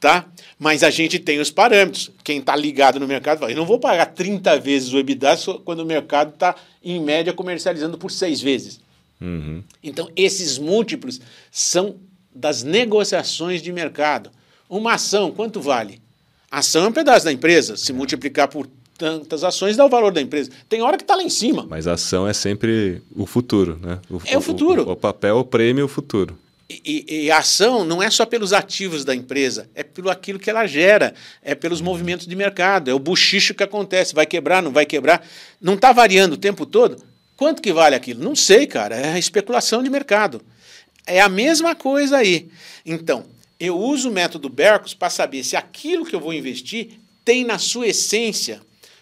[0.00, 0.26] tá?
[0.58, 2.10] Mas a gente tem os parâmetros.
[2.22, 5.80] Quem está ligado no mercado fala, eu não vou pagar 30 vezes o EBITDA quando
[5.80, 8.80] o mercado está, em média, comercializando por seis vezes.
[9.20, 9.62] Uhum.
[9.82, 11.96] Então, esses múltiplos são
[12.34, 14.30] das negociações de mercado.
[14.68, 16.00] Uma ação, quanto vale?
[16.50, 17.76] A ação é um pedaço da empresa.
[17.76, 20.50] Se multiplicar por tantas ações, dá o valor da empresa.
[20.68, 21.66] Tem hora que está lá em cima.
[21.68, 23.98] Mas a ação é sempre o futuro, né?
[24.10, 24.88] O, é o futuro.
[24.88, 26.38] O, o papel, o prêmio, o futuro.
[26.70, 30.50] E, e, a ação não é só pelos ativos da empresa, é pelo aquilo que
[30.50, 34.70] ela gera, é pelos movimentos de mercado, é o buchicho que acontece, vai quebrar, não
[34.70, 35.26] vai quebrar.
[35.62, 37.02] Não está variando o tempo todo?
[37.38, 38.22] Quanto que vale aquilo?
[38.22, 40.42] Não sei, cara, é especulação de mercado.
[41.06, 42.50] É a mesma coisa aí.
[42.84, 43.24] Então,
[43.58, 47.58] eu uso o método Bercos para saber se aquilo que eu vou investir tem na
[47.58, 48.60] sua essência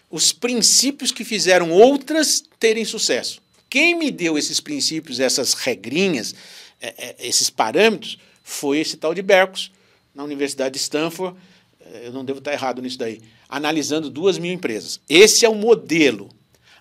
[0.09, 3.41] os princípios que fizeram outras terem sucesso.
[3.69, 6.33] Quem me deu esses princípios, essas regrinhas,
[6.81, 9.71] é, é, esses parâmetros foi esse tal de Bercos,
[10.13, 11.37] na Universidade de Stanford,
[11.79, 14.99] é, eu não devo estar errado nisso daí, analisando duas mil empresas.
[15.07, 16.29] Esse é o modelo.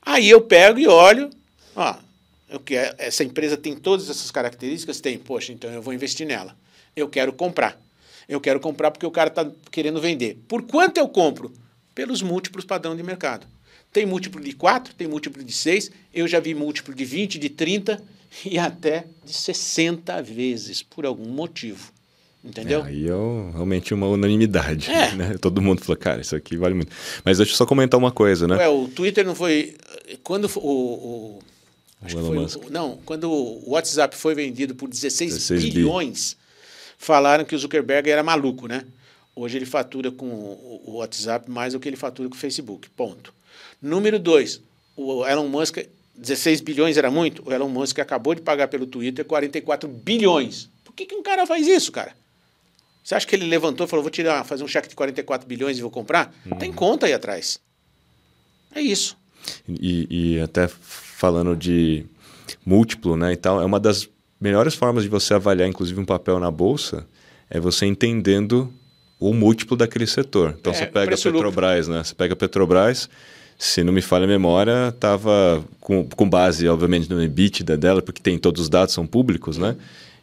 [0.02, 1.30] Aí eu pego e olho,
[1.74, 1.96] ó,
[2.48, 5.00] eu quero, essa empresa tem todas essas características?
[5.00, 5.18] Tem.
[5.18, 6.56] Poxa, então eu vou investir nela.
[6.94, 7.80] Eu quero comprar.
[8.28, 10.38] Eu quero comprar porque o cara está querendo vender.
[10.48, 11.52] Por quanto eu compro?
[11.94, 13.46] Pelos múltiplos padrão de mercado.
[13.92, 17.48] Tem múltiplo de 4, tem múltiplo de 6, eu já vi múltiplo de 20, de
[17.48, 18.02] 30,
[18.44, 21.92] e até de 60 vezes, por algum motivo.
[22.46, 22.80] Entendeu?
[22.84, 24.88] É, aí é realmente uma unanimidade.
[24.90, 25.12] É.
[25.12, 25.36] Né?
[25.40, 26.92] Todo mundo falou, cara, isso aqui vale muito.
[27.24, 28.56] Mas deixa eu só comentar uma coisa, né?
[28.56, 29.76] Ué, o Twitter não foi.
[30.22, 30.60] Quando o.
[30.60, 31.42] o
[32.02, 36.38] acho o foi, não, quando o WhatsApp foi vendido por 16, 16 bilhões, bi.
[36.98, 38.84] falaram que o Zuckerberg era maluco, né?
[39.34, 42.88] Hoje ele fatura com o WhatsApp mais do que ele fatura com o Facebook.
[42.90, 43.34] Ponto.
[43.82, 44.62] Número dois,
[44.96, 45.78] o Elon Musk
[46.16, 47.42] 16 bilhões era muito?
[47.46, 50.70] O Elon Musk acabou de pagar pelo Twitter 44 bilhões.
[50.84, 52.14] Por que, que um cara faz isso, cara?
[53.02, 55.78] Você acha que ele levantou e falou, vou tirar, fazer um cheque de 44 bilhões
[55.78, 56.34] e vou comprar?
[56.44, 56.58] Uhum.
[56.58, 57.60] Tem conta aí atrás.
[58.74, 59.16] É isso.
[59.68, 62.04] E, e, até falando de
[62.64, 64.08] múltiplo, né, e tal, é uma das
[64.40, 67.06] melhores formas de você avaliar, inclusive, um papel na bolsa,
[67.48, 68.72] é você entendendo
[69.18, 70.56] o múltiplo daquele setor.
[70.58, 72.02] Então é, você pega a Petrobras, né?
[72.02, 73.08] Você pega a Petrobras,
[73.58, 78.20] se não me falha a memória, estava com, com base, obviamente, no EBITDA dela, porque
[78.20, 79.76] tem todos os dados são públicos, né?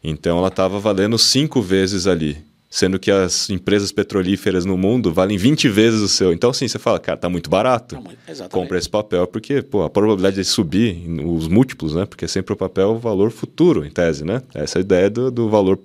[0.03, 2.37] Então ela estava valendo cinco vezes ali,
[2.69, 6.33] sendo que as empresas petrolíferas no mundo valem 20 vezes o seu.
[6.33, 7.95] Então, assim, você fala, cara, tá muito barato.
[7.95, 12.05] Não, Compra esse papel, porque pô, a probabilidade de subir, os múltiplos, né?
[12.05, 14.41] Porque sempre o papel é o valor futuro, em tese, né?
[14.53, 15.79] Essa é a ideia do, do valor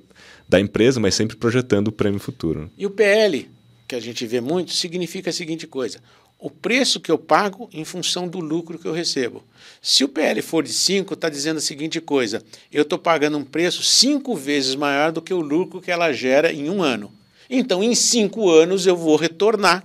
[0.49, 2.71] da empresa, mas sempre projetando o prêmio futuro.
[2.77, 3.49] E o PL,
[3.87, 6.01] que a gente vê muito, significa a seguinte coisa:
[6.38, 9.42] o preço que eu pago em função do lucro que eu recebo.
[9.83, 13.44] Se o PL for de 5, está dizendo a seguinte coisa: eu estou pagando um
[13.44, 17.12] preço cinco vezes maior do que o lucro que ela gera em um ano.
[17.51, 19.85] Então, em cinco anos, eu vou retornar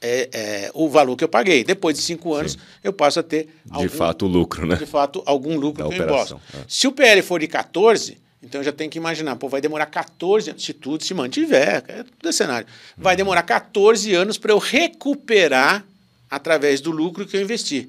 [0.00, 1.64] é, é, o valor que eu paguei.
[1.64, 2.58] Depois de cinco anos, Sim.
[2.82, 3.48] eu passo a ter.
[3.70, 4.76] Algum, de fato, lucro, né?
[4.76, 6.40] De fato, algum lucro da que operação.
[6.52, 6.64] eu É.
[6.66, 10.50] Se o PL for de 14, então já tem que imaginar, pô, vai demorar 14
[10.50, 12.66] anos, se tudo se mantiver, é tudo é cenário.
[12.96, 15.84] Vai demorar 14 anos para eu recuperar
[16.30, 17.88] através do lucro que eu investi.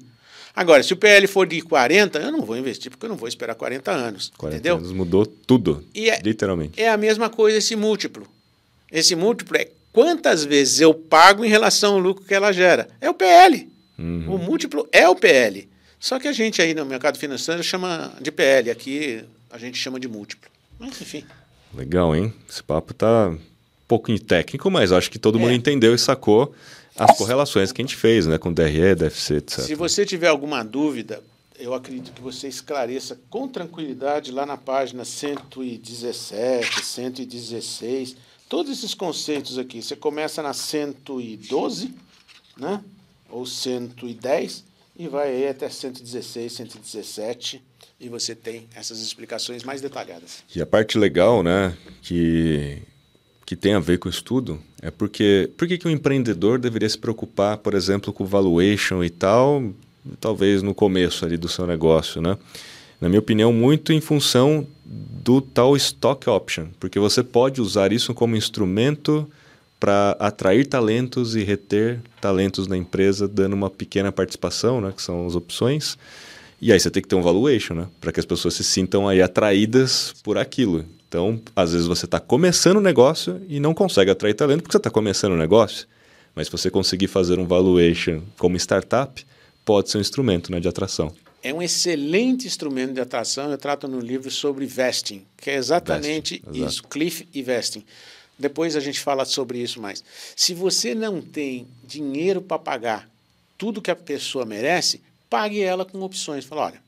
[0.54, 3.28] Agora, se o PL for de 40, eu não vou investir, porque eu não vou
[3.28, 4.32] esperar 40 anos.
[4.36, 4.76] 40 entendeu?
[4.76, 6.80] anos mudou tudo, é, literalmente.
[6.80, 8.26] É a mesma coisa esse múltiplo.
[8.90, 12.88] Esse múltiplo é quantas vezes eu pago em relação ao lucro que ela gera.
[13.00, 13.70] É o PL.
[13.96, 14.34] Uhum.
[14.34, 15.68] O múltiplo é o PL.
[16.00, 19.98] Só que a gente aí no mercado financeiro chama de PL, aqui a gente chama
[19.98, 20.50] de múltiplo.
[20.78, 21.24] Mas enfim.
[21.74, 22.32] Legal, hein?
[22.48, 23.38] Esse papo tá um
[23.86, 25.40] pouquinho técnico, mas acho que todo é.
[25.40, 26.54] mundo entendeu e sacou
[26.96, 29.60] as correlações que a gente fez, né, com DRE, DFC, etc.
[29.60, 31.22] Se você tiver alguma dúvida,
[31.58, 38.16] eu acredito que você esclareça com tranquilidade lá na página 117, 116
[38.50, 41.94] Todos esses conceitos aqui, você começa na 112,
[42.56, 42.82] né?
[43.30, 44.64] Ou 110
[44.98, 47.62] e vai aí até 116, 117
[48.00, 50.42] e você tem essas explicações mais detalhadas.
[50.54, 52.82] E a parte legal, né, que
[53.44, 56.96] que tem a ver com o estudo é porque por que, o empreendedor deveria se
[56.96, 59.72] preocupar, por exemplo, com valuation e tal,
[60.20, 62.38] talvez no começo ali do seu negócio, né?
[63.00, 68.14] Na minha opinião, muito em função do tal stock option, porque você pode usar isso
[68.14, 69.28] como instrumento
[69.80, 75.26] para atrair talentos e reter talentos na empresa, dando uma pequena participação, né, que são
[75.26, 75.98] as opções.
[76.60, 79.08] E aí você tem que ter um valuation, né, para que as pessoas se sintam
[79.08, 80.84] aí atraídas por aquilo.
[81.08, 84.72] Então, às vezes você está começando o um negócio e não consegue atrair talento porque
[84.72, 85.86] você está começando o um negócio.
[86.34, 89.26] Mas se você conseguir fazer um valuation como startup,
[89.64, 93.50] pode ser um instrumento né, de atração é um excelente instrumento de atração.
[93.50, 97.84] Eu trato no livro sobre vesting, que é exatamente vesting, isso, cliff e vesting.
[98.38, 100.02] Depois a gente fala sobre isso mais.
[100.36, 103.10] Se você não tem dinheiro para pagar
[103.56, 106.44] tudo que a pessoa merece, pague ela com opções.
[106.44, 106.82] Fala, olha,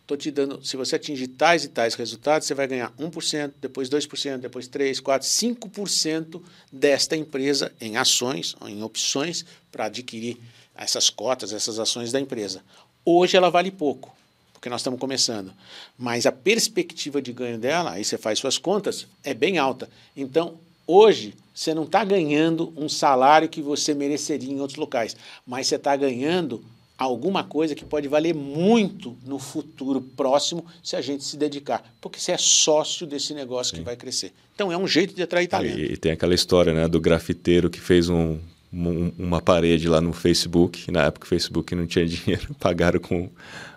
[0.00, 3.90] estou te dando, se você atingir tais e tais resultados, você vai ganhar 1%, depois
[3.90, 10.38] 2%, depois 3%, 4%, 5% desta empresa em ações, em opções, para adquirir
[10.74, 12.62] essas cotas, essas ações da empresa.
[13.04, 14.16] Hoje ela vale pouco,
[14.52, 15.52] porque nós estamos começando.
[15.98, 19.88] Mas a perspectiva de ganho dela, aí você faz suas contas, é bem alta.
[20.16, 25.66] Então, hoje, você não está ganhando um salário que você mereceria em outros locais, mas
[25.66, 26.64] você está ganhando
[26.96, 32.18] alguma coisa que pode valer muito no futuro próximo se a gente se dedicar, porque
[32.18, 33.78] você é sócio desse negócio Sim.
[33.78, 34.32] que vai crescer.
[34.54, 35.78] Então é um jeito de atrair talento.
[35.78, 38.38] E, e tem aquela história né, do grafiteiro que fez um,
[38.72, 40.90] uma parede lá no Facebook.
[40.90, 43.28] Na época o Facebook não tinha dinheiro, pagaram com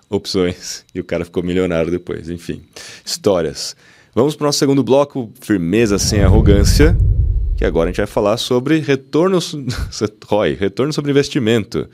[0.09, 2.29] opções e o cara ficou milionário depois.
[2.29, 2.63] Enfim,
[3.05, 3.75] histórias.
[4.15, 6.97] Vamos para o nosso segundo bloco, firmeza sem arrogância,
[7.55, 9.37] que agora a gente vai falar sobre retorno,
[10.25, 11.87] ROI, retorno sobre investimento.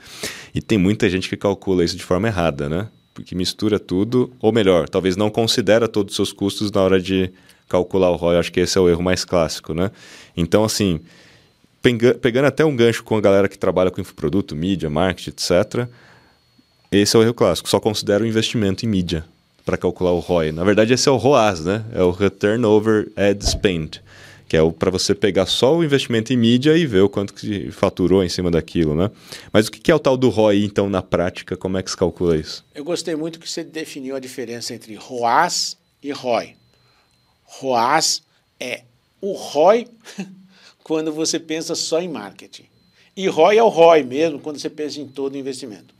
[0.56, 2.88] E tem muita gente que calcula isso de forma errada, né?
[3.12, 7.30] Porque mistura tudo, ou melhor, talvez não considera todos os seus custos na hora de
[7.68, 8.38] calcular o ROI.
[8.38, 9.90] Acho que esse é o erro mais clássico, né?
[10.34, 10.98] Então, assim,
[12.22, 15.86] pegando até um gancho com a galera que trabalha com infoproduto, mídia, marketing, etc.
[16.90, 17.68] Esse é o erro clássico.
[17.68, 19.26] Só considera o investimento em mídia
[19.62, 20.52] para calcular o ROI.
[20.52, 21.84] Na verdade, esse é o ROAS, né?
[21.92, 24.00] É o Return Over Ad Spend,
[24.48, 27.70] que é para você pegar só o investimento em mídia e ver o quanto que
[27.70, 29.10] faturou em cima daquilo, né?
[29.52, 31.56] Mas o que é o tal do ROI, então, na prática?
[31.56, 32.64] Como é que se calcula isso?
[32.74, 36.54] Eu gostei muito que você definiu a diferença entre ROAS e ROI.
[37.44, 38.22] ROAS
[38.60, 38.82] é
[39.20, 39.88] o ROI
[40.84, 42.66] quando você pensa só em marketing.
[43.16, 45.94] E ROI é o ROI mesmo, quando você pensa em todo investimento.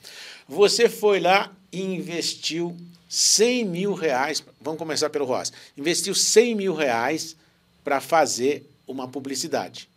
[0.48, 2.76] Você foi lá e investiu
[3.08, 7.36] 100 mil reais, vamos começar pelo ROAS, investiu 100 mil reais
[7.86, 9.88] para fazer uma publicidade.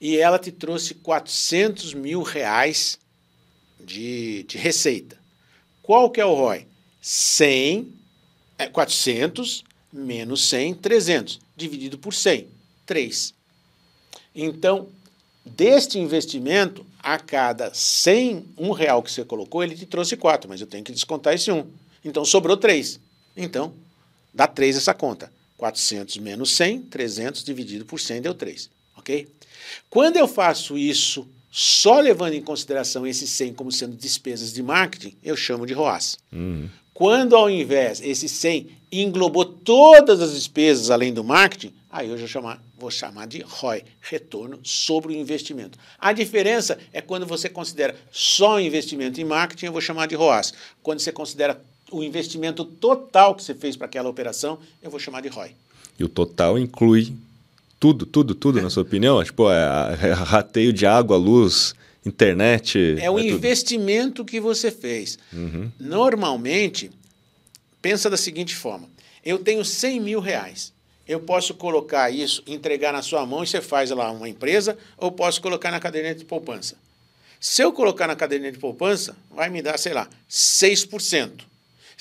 [0.00, 3.00] E ela te trouxe 400 mil reais
[3.80, 5.18] de, de receita.
[5.82, 6.68] Qual que é o ROI?
[7.00, 7.92] 100,
[8.56, 12.46] é 400 menos 100, 300, dividido por 100,
[12.86, 13.34] 3.
[14.32, 14.86] Então,
[15.44, 20.60] deste investimento, a cada 100, um real que você colocou, ele te trouxe 4, mas
[20.60, 21.66] eu tenho que descontar esse 1.
[22.04, 23.00] Então, sobrou 3.
[23.36, 23.74] Então,
[24.32, 25.41] dá 3 essa conta.
[25.62, 28.68] 400 menos 100, 300 dividido por 100 deu 3.
[28.96, 29.28] Ok?
[29.88, 35.16] Quando eu faço isso só levando em consideração esse 100 como sendo despesas de marketing,
[35.22, 36.18] eu chamo de ROAS.
[36.32, 36.68] Uhum.
[36.92, 42.26] Quando, ao invés, esse 100 englobou todas as despesas além do marketing, aí eu já
[42.26, 45.78] chamar, vou chamar de ROI, retorno sobre o investimento.
[45.96, 50.16] A diferença é quando você considera só o investimento em marketing, eu vou chamar de
[50.16, 50.52] ROAS.
[50.82, 55.20] Quando você considera o investimento total que você fez para aquela operação, eu vou chamar
[55.20, 55.54] de ROI.
[55.98, 57.12] E o total inclui
[57.78, 58.62] Tudo, tudo, tudo, é.
[58.62, 59.22] na sua opinião?
[59.22, 61.74] Tipo, é, é, rateio de água, luz,
[62.06, 62.96] internet.
[63.00, 64.30] É o é investimento tudo.
[64.30, 65.18] que você fez.
[65.32, 65.70] Uhum.
[65.78, 66.90] Normalmente,
[67.80, 68.88] pensa da seguinte forma:
[69.24, 70.72] eu tenho 100 mil reais.
[71.08, 75.10] Eu posso colocar isso, entregar na sua mão e você faz lá uma empresa, ou
[75.10, 76.76] posso colocar na caderneta de poupança.
[77.40, 81.51] Se eu colocar na caderneta de poupança, vai me dar, sei lá, 6%.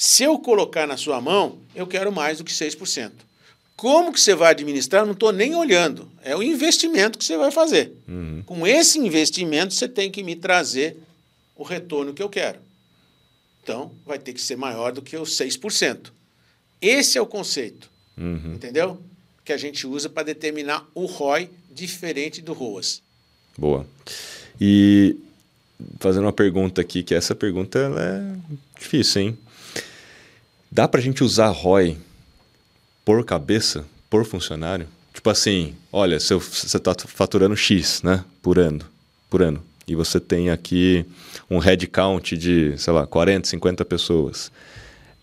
[0.03, 3.11] Se eu colocar na sua mão, eu quero mais do que 6%.
[3.75, 5.05] Como que você vai administrar?
[5.05, 6.09] Não estou nem olhando.
[6.23, 7.93] É o investimento que você vai fazer.
[8.07, 8.41] Uhum.
[8.43, 10.97] Com esse investimento, você tem que me trazer
[11.55, 12.57] o retorno que eu quero.
[13.61, 16.07] Então, vai ter que ser maior do que os 6%.
[16.81, 17.87] Esse é o conceito.
[18.17, 18.53] Uhum.
[18.55, 18.99] Entendeu?
[19.45, 23.03] Que a gente usa para determinar o ROI diferente do ROAS.
[23.55, 23.85] Boa.
[24.59, 25.15] E
[25.99, 29.37] fazendo uma pergunta aqui, que essa pergunta é difícil, hein?
[30.71, 31.97] Dá para a gente usar ROI
[33.03, 34.87] por cabeça, por funcionário?
[35.13, 38.79] Tipo assim, olha, se você está faturando X, né, por ano,
[39.29, 41.05] por ano, e você tem aqui
[41.49, 44.49] um headcount de, sei lá, 40, 50 pessoas.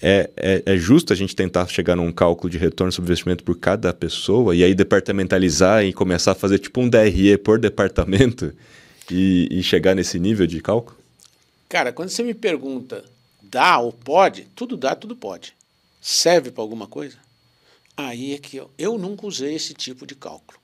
[0.02, 3.58] É, é, é, justo a gente tentar chegar num cálculo de retorno sobre investimento por
[3.58, 8.52] cada pessoa e aí departamentalizar e começar a fazer tipo um DRE por departamento
[9.10, 10.96] e, e chegar nesse nível de cálculo?
[11.70, 13.02] Cara, quando você me pergunta
[13.50, 15.54] dá ou pode, tudo dá, tudo pode.
[16.00, 17.16] Serve para alguma coisa?
[17.96, 20.58] Aí é que eu, eu nunca usei esse tipo de cálculo.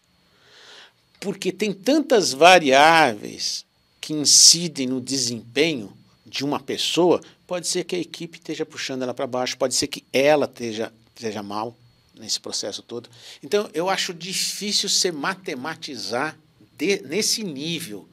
[1.20, 3.64] Porque tem tantas variáveis
[4.00, 9.14] que incidem no desempenho de uma pessoa, pode ser que a equipe esteja puxando ela
[9.14, 11.76] para baixo, pode ser que ela esteja, esteja mal
[12.14, 13.08] nesse processo todo.
[13.42, 16.38] Então, eu acho difícil você matematizar
[16.76, 18.06] de, nesse nível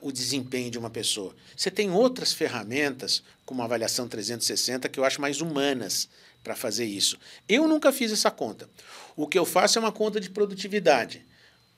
[0.00, 1.34] o desempenho de uma pessoa.
[1.56, 6.08] Você tem outras ferramentas, como a avaliação 360, que eu acho mais humanas
[6.42, 7.18] para fazer isso.
[7.48, 8.68] Eu nunca fiz essa conta.
[9.16, 11.24] O que eu faço é uma conta de produtividade.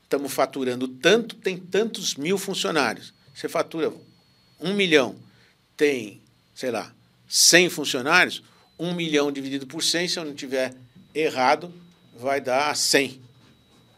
[0.02, 3.12] Estamos faturando tanto, tem tantos mil funcionários.
[3.34, 3.92] Você fatura
[4.61, 5.16] um milhão,
[5.76, 6.20] tem,
[6.54, 6.94] sei lá,
[7.28, 8.42] 100 funcionários,
[8.78, 10.74] um milhão dividido por 100, se eu não tiver
[11.14, 11.72] errado,
[12.16, 13.26] vai dar 100.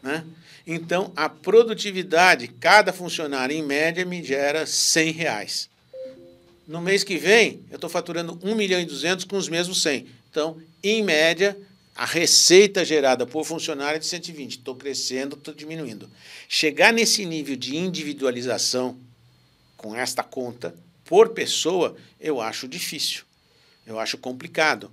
[0.01, 0.23] Né?
[0.65, 5.69] Então, a produtividade, cada funcionário, em média, me gera 100 reais.
[6.67, 10.05] No mês que vem, eu estou faturando 1 milhão e 200 com os mesmos 100.
[10.29, 11.57] Então, em média,
[11.95, 14.51] a receita gerada por funcionário é de 120.
[14.51, 16.09] Estou crescendo, estou diminuindo.
[16.47, 18.97] Chegar nesse nível de individualização
[19.75, 23.23] com esta conta por pessoa, eu acho difícil.
[23.85, 24.91] Eu acho complicado.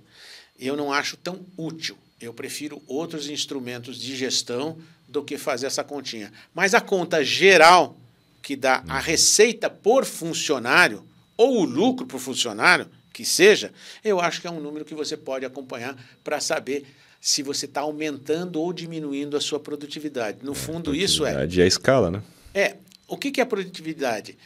[0.59, 1.95] Eu não acho tão útil.
[2.19, 6.31] Eu prefiro outros instrumentos de gestão do que fazer essa continha.
[6.53, 7.97] Mas a conta geral,
[8.41, 11.03] que dá a receita por funcionário,
[11.35, 13.71] ou o lucro por funcionário, que seja,
[14.03, 16.85] eu acho que é um número que você pode acompanhar para saber
[17.19, 20.39] se você está aumentando ou diminuindo a sua produtividade.
[20.43, 21.33] No é, fundo, isso é.
[21.33, 22.21] É a escala, né?
[22.53, 22.75] É.
[23.07, 24.37] O que, que é produtividade?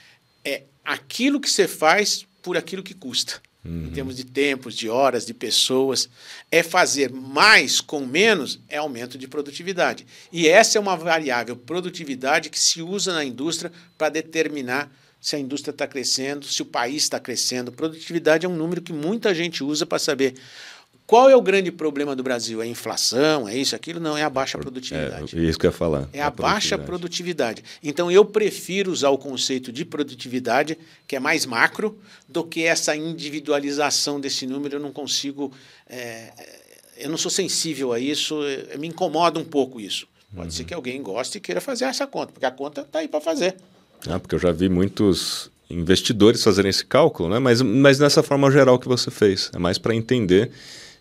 [0.46, 3.86] É aquilo que você faz por aquilo que custa uhum.
[3.86, 6.10] em termos de tempos, de horas, de pessoas.
[6.52, 10.06] É fazer mais com menos é aumento de produtividade.
[10.32, 15.40] E essa é uma variável produtividade que se usa na indústria para determinar se a
[15.40, 17.72] indústria está crescendo, se o país está crescendo.
[17.72, 20.34] Produtividade é um número que muita gente usa para saber
[21.12, 22.62] qual é o grande problema do Brasil?
[22.62, 23.46] É a inflação?
[23.46, 24.00] É isso, aquilo?
[24.00, 25.38] Não, é a baixa produtividade.
[25.38, 26.08] É isso que eu ia falar.
[26.14, 27.66] É a, a baixa produtividade.
[27.84, 32.00] Então, eu prefiro usar o conceito de produtividade, que é mais macro,
[32.30, 34.78] do que essa individualização desse número.
[34.78, 35.52] Eu não consigo.
[35.86, 36.32] É,
[36.96, 38.40] eu não sou sensível a isso,
[38.80, 40.08] me incomoda um pouco isso.
[40.34, 40.52] Pode uhum.
[40.52, 43.20] ser que alguém goste e queira fazer essa conta, porque a conta está aí para
[43.20, 43.58] fazer.
[44.08, 47.38] Ah, porque eu já vi muitos investidores fazerem esse cálculo, né?
[47.38, 49.52] mas, mas nessa forma geral que você fez.
[49.54, 50.52] É mais para entender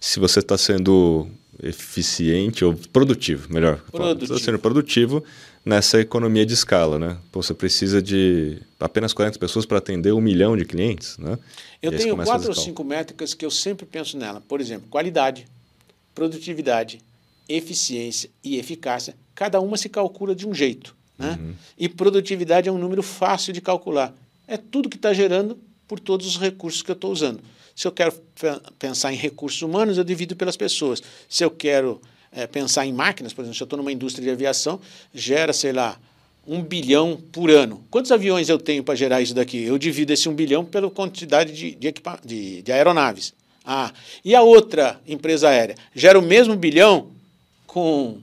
[0.01, 1.29] se você está sendo
[1.63, 3.79] eficiente ou produtivo, melhor.
[3.93, 4.27] Produtivo.
[4.27, 5.23] Você está sendo produtivo
[5.65, 7.19] nessa economia de escala, né?
[7.31, 11.39] Pô, você precisa de apenas 40 pessoas para atender um milhão de clientes, né?
[11.83, 14.41] Eu tenho quatro ou cinco métricas que eu sempre penso nela.
[14.41, 15.47] Por exemplo, qualidade,
[16.15, 17.01] produtividade,
[17.49, 19.15] eficiência e eficácia.
[19.35, 20.95] Cada uma se calcula de um jeito.
[21.19, 21.39] Né?
[21.39, 21.53] Uhum.
[21.79, 24.15] E produtividade é um número fácil de calcular.
[24.47, 25.59] É tudo que está gerando
[25.91, 27.41] por todos os recursos que eu estou usando.
[27.75, 28.13] Se eu quero
[28.79, 31.03] pensar em recursos humanos, eu divido pelas pessoas.
[31.29, 34.31] Se eu quero é, pensar em máquinas, por exemplo, se eu estou numa indústria de
[34.31, 34.81] aviação,
[35.13, 35.99] gera, sei lá,
[36.47, 37.85] um bilhão por ano.
[37.91, 39.65] Quantos aviões eu tenho para gerar isso daqui?
[39.65, 41.93] Eu divido esse um bilhão pela quantidade de, de,
[42.25, 43.35] de, de aeronaves.
[43.65, 43.93] Ah,
[44.25, 47.09] e a outra empresa aérea gera o mesmo bilhão
[47.67, 48.21] com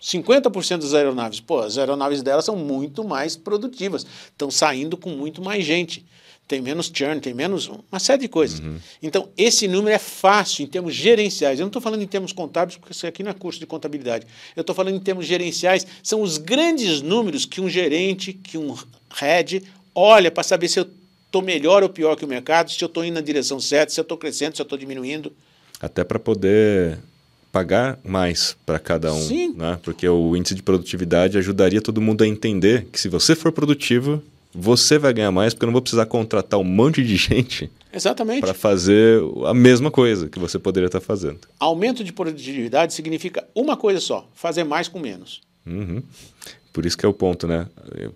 [0.00, 1.40] 50% das aeronaves.
[1.40, 6.08] Pô, as aeronaves delas são muito mais produtivas, estão saindo com muito mais gente.
[6.50, 8.60] Tem menos churn, tem menos uma série de coisas.
[9.00, 11.60] Então, esse número é fácil em termos gerenciais.
[11.60, 14.26] Eu não estou falando em termos contábeis, porque isso aqui não é curso de contabilidade.
[14.56, 15.86] Eu estou falando em termos gerenciais.
[16.02, 18.76] São os grandes números que um gerente, que um
[19.14, 19.62] head
[19.94, 20.88] olha para saber se eu
[21.26, 24.00] estou melhor ou pior que o mercado, se eu estou indo na direção certa, se
[24.00, 25.32] eu estou crescendo, se eu estou diminuindo.
[25.80, 26.98] Até para poder
[27.52, 29.54] pagar mais para cada um, Sim.
[29.56, 29.78] né?
[29.84, 34.20] Porque o índice de produtividade ajudaria todo mundo a entender que se você for produtivo,
[34.52, 38.40] você vai ganhar mais, porque eu não vou precisar contratar um monte de gente Exatamente.
[38.40, 41.40] para fazer a mesma coisa que você poderia estar fazendo.
[41.58, 45.40] Aumento de produtividade significa uma coisa só: fazer mais com menos.
[45.66, 46.02] Uhum.
[46.72, 47.66] Por isso que é o ponto, né?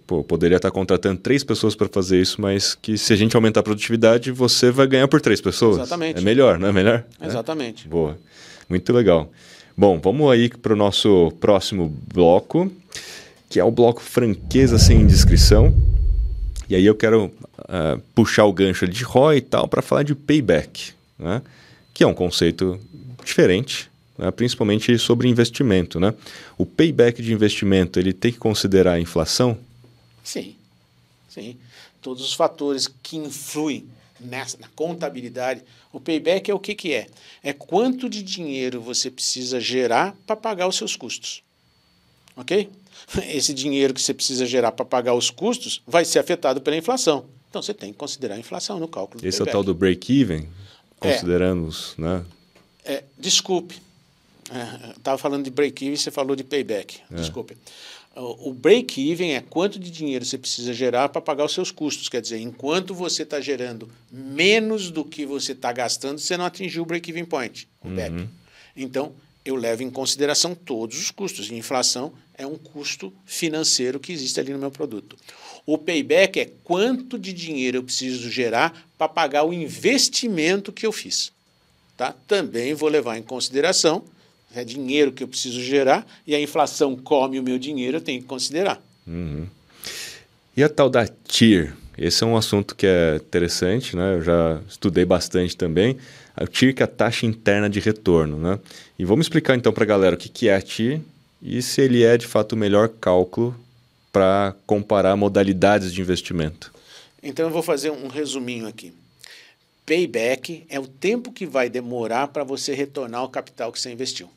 [0.06, 3.34] Pô, eu poderia estar contratando três pessoas para fazer isso, mas que se a gente
[3.34, 5.78] aumentar a produtividade, você vai ganhar por três pessoas.
[5.78, 6.18] Exatamente.
[6.18, 7.04] É melhor, não é melhor?
[7.20, 7.86] Exatamente.
[7.86, 7.90] É?
[7.90, 8.16] Boa.
[8.68, 9.30] Muito legal.
[9.76, 12.70] Bom, vamos aí para o nosso próximo bloco,
[13.50, 15.74] que é o bloco franqueza sem indiscrição.
[16.68, 20.14] E aí eu quero uh, puxar o gancho de ROI e tal para falar de
[20.14, 21.42] payback, né?
[21.92, 22.80] que é um conceito
[23.24, 24.30] diferente, né?
[24.30, 26.00] principalmente sobre investimento.
[26.00, 26.14] Né?
[26.56, 29.58] O payback de investimento ele tem que considerar a inflação?
[30.22, 30.56] Sim,
[31.28, 31.56] sim.
[32.00, 33.86] Todos os fatores que influem
[34.20, 35.62] nessa, na contabilidade.
[35.92, 37.06] O payback é o que, que é?
[37.42, 41.42] É quanto de dinheiro você precisa gerar para pagar os seus custos.
[42.36, 42.68] Ok?
[43.28, 47.26] Esse dinheiro que você precisa gerar para pagar os custos vai ser afetado pela inflação.
[47.48, 49.48] Então você tem que considerar a inflação no cálculo do Esse payback.
[49.48, 50.48] é o tal do break-even,
[50.98, 51.94] considerando os.
[51.96, 52.24] Né?
[52.84, 53.80] É, desculpe.
[54.96, 57.00] Estava falando de break-even, você falou de payback.
[57.10, 57.14] É.
[57.14, 57.56] Desculpe.
[58.16, 62.08] O break-even é quanto de dinheiro você precisa gerar para pagar os seus custos.
[62.08, 66.84] Quer dizer, enquanto você está gerando menos do que você está gastando, você não atingiu
[66.84, 68.28] o break-even point, o uhum.
[68.76, 69.12] Então,
[69.44, 71.50] eu levo em consideração todos os custos.
[71.50, 75.16] E inflação é um custo financeiro que existe ali no meu produto.
[75.66, 80.92] O payback é quanto de dinheiro eu preciso gerar para pagar o investimento que eu
[80.92, 81.32] fiz.
[81.96, 82.14] Tá?
[82.26, 84.04] Também vou levar em consideração
[84.54, 88.20] é dinheiro que eu preciso gerar e a inflação come o meu dinheiro, eu tenho
[88.20, 88.80] que considerar.
[89.06, 89.46] Uhum.
[90.56, 91.74] E a tal da TIR?
[91.98, 94.14] Esse é um assunto que é interessante, né?
[94.14, 95.96] Eu já estudei bastante também.
[96.36, 98.58] A TIR que é a taxa interna de retorno, né?
[98.98, 101.00] E vamos explicar então para a galera o que, que é a TIR
[101.44, 103.54] e se ele é de fato o melhor cálculo
[104.10, 106.72] para comparar modalidades de investimento.
[107.22, 108.92] Então eu vou fazer um resuminho aqui.
[109.84, 114.30] Payback é o tempo que vai demorar para você retornar o capital que você investiu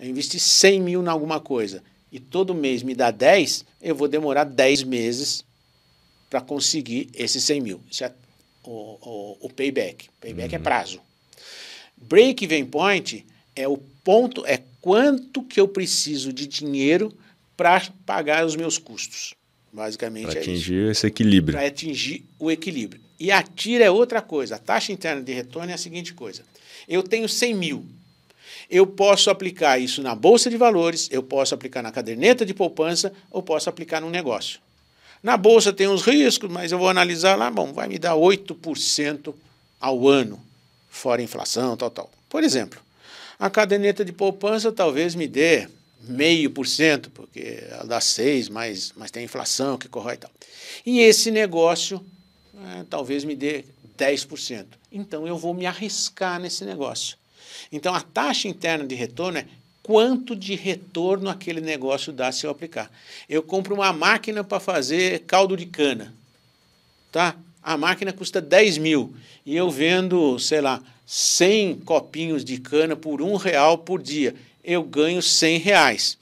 [0.00, 4.08] eu investi 100 mil em alguma coisa e todo mês me dá 10, eu vou
[4.08, 5.44] demorar 10 meses
[6.30, 7.80] para conseguir esses 100 mil.
[7.88, 8.12] Isso é
[8.64, 10.08] o, o, o payback.
[10.20, 10.62] Payback é uhum.
[10.62, 11.00] é prazo.
[11.96, 17.12] Break-even point é o ponto, é quanto que eu preciso de dinheiro
[17.56, 19.34] para pagar os meus custos.
[19.72, 20.90] Basicamente pra é atingir isso.
[20.90, 21.56] esse equilíbrio.
[21.56, 23.00] Para atingir o equilíbrio.
[23.18, 24.56] E a tira é outra coisa.
[24.56, 26.42] A taxa interna de retorno é a seguinte coisa.
[26.88, 27.84] Eu tenho 100 mil
[28.70, 33.12] eu posso aplicar isso na bolsa de valores, eu posso aplicar na caderneta de poupança,
[33.28, 34.60] ou posso aplicar num negócio.
[35.20, 39.34] Na bolsa tem uns riscos, mas eu vou analisar lá, bom, vai me dar 8%
[39.80, 40.40] ao ano,
[40.88, 42.10] fora inflação, tal, tal.
[42.28, 42.80] Por exemplo,
[43.40, 45.66] a caderneta de poupança talvez me dê
[46.02, 50.30] meio por cento, porque ela dá 6, mas, mas tem inflação que corrói e tal.
[50.84, 52.04] E esse negócio
[52.54, 53.64] é, talvez me dê
[53.98, 54.66] 10%.
[54.92, 57.16] Então eu vou me arriscar nesse negócio.
[57.72, 59.46] Então, a taxa interna de retorno é
[59.82, 62.90] quanto de retorno aquele negócio dá se eu aplicar.
[63.28, 66.12] Eu compro uma máquina para fazer caldo de cana.
[67.10, 67.34] Tá?
[67.62, 69.14] A máquina custa 10 mil
[69.46, 70.82] e eu vendo, sei lá,
[71.12, 74.32] 100 copinhos de cana por um real por dia.
[74.62, 76.16] Eu ganho 100 reais.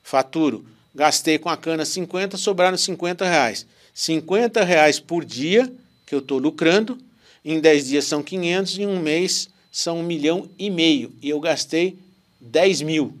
[0.00, 0.64] Faturo.
[0.94, 3.66] Gastei com a cana 50, sobraram 50 reais.
[3.92, 5.68] 50 reais por dia
[6.06, 6.96] que eu estou lucrando.
[7.44, 11.40] Em 10 dias são 500, em um mês são um milhão e meio e eu
[11.40, 11.98] gastei
[12.40, 13.18] 10 mil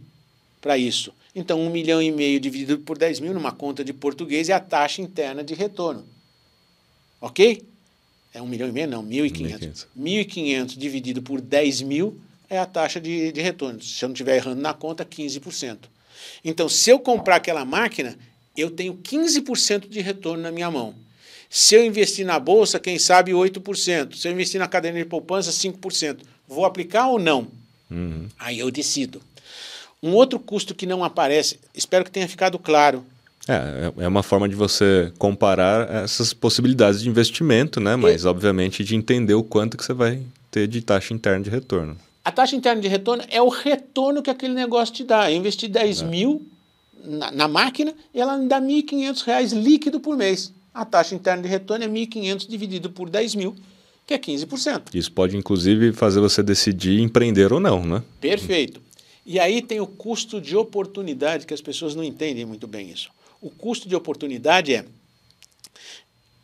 [0.60, 1.12] para isso.
[1.34, 4.60] Então, um milhão e meio dividido por 10 mil numa conta de português é a
[4.60, 6.06] taxa interna de retorno.
[7.20, 7.66] Ok?
[8.38, 8.86] É um milhão e meio?
[8.86, 9.86] Não, 1.500.
[9.98, 13.82] 1.500 dividido por 10 mil é a taxa de, de retorno.
[13.82, 15.78] Se eu não estiver errando na conta, 15%.
[16.44, 18.16] Então, se eu comprar aquela máquina,
[18.56, 20.94] eu tenho 15% de retorno na minha mão.
[21.50, 24.14] Se eu investir na bolsa, quem sabe 8%.
[24.14, 26.18] Se eu investir na cadeia de poupança, 5%.
[26.46, 27.48] Vou aplicar ou não?
[27.90, 28.28] Uhum.
[28.38, 29.20] Aí eu decido.
[30.00, 33.04] Um outro custo que não aparece, espero que tenha ficado claro.
[33.48, 37.96] É, é uma forma de você comparar essas possibilidades de investimento, né?
[37.96, 38.26] Mas, e...
[38.26, 40.20] obviamente, de entender o quanto que você vai
[40.50, 41.96] ter de taxa interna de retorno.
[42.22, 45.30] A taxa interna de retorno é o retorno que aquele negócio te dá.
[45.30, 46.04] Eu investi 10 é.
[46.04, 46.46] mil
[47.02, 50.52] na, na, máquina e ela me dá R$ 1.500 líquido por mês.
[50.74, 53.56] A taxa interna de retorno é 1.500 dividido por 10 mil,
[54.06, 54.94] que é 15%.
[54.94, 58.02] Isso pode, inclusive, fazer você decidir empreender ou não, né?
[58.20, 58.80] Perfeito.
[59.24, 63.10] E aí tem o custo de oportunidade, que as pessoas não entendem muito bem isso.
[63.40, 64.84] O custo de oportunidade é.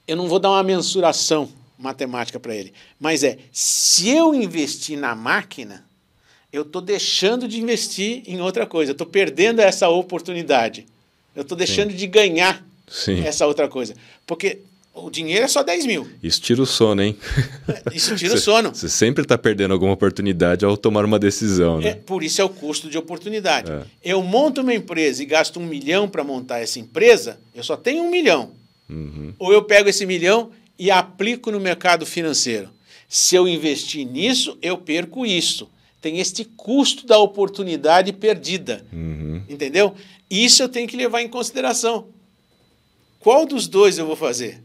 [0.06, 5.14] Eu não vou dar uma mensuração matemática para ele, mas é: se eu investir na
[5.14, 5.84] máquina,
[6.52, 10.86] eu estou deixando de investir em outra coisa, eu estou perdendo essa oportunidade,
[11.34, 11.96] eu estou deixando Sim.
[11.96, 13.24] de ganhar Sim.
[13.24, 13.94] essa outra coisa.
[14.26, 14.60] Porque
[14.94, 16.08] o dinheiro é só 10 mil.
[16.22, 17.16] Isso tira o sono, hein?
[17.92, 18.72] Isso tira o sono.
[18.72, 21.88] Você sempre está perdendo alguma oportunidade ao tomar uma decisão, né?
[21.88, 23.72] É, por isso é o custo de oportunidade.
[23.72, 23.82] É.
[24.04, 28.04] Eu monto uma empresa e gasto um milhão para montar essa empresa, eu só tenho
[28.04, 28.52] um milhão.
[28.88, 29.34] Uhum.
[29.38, 32.68] Ou eu pego esse milhão e aplico no mercado financeiro.
[33.08, 35.68] Se eu investir nisso, eu perco isso.
[36.00, 38.84] Tem este custo da oportunidade perdida.
[38.92, 39.42] Uhum.
[39.48, 39.94] Entendeu?
[40.30, 42.06] Isso eu tenho que levar em consideração.
[43.18, 44.62] Qual dos dois eu vou fazer?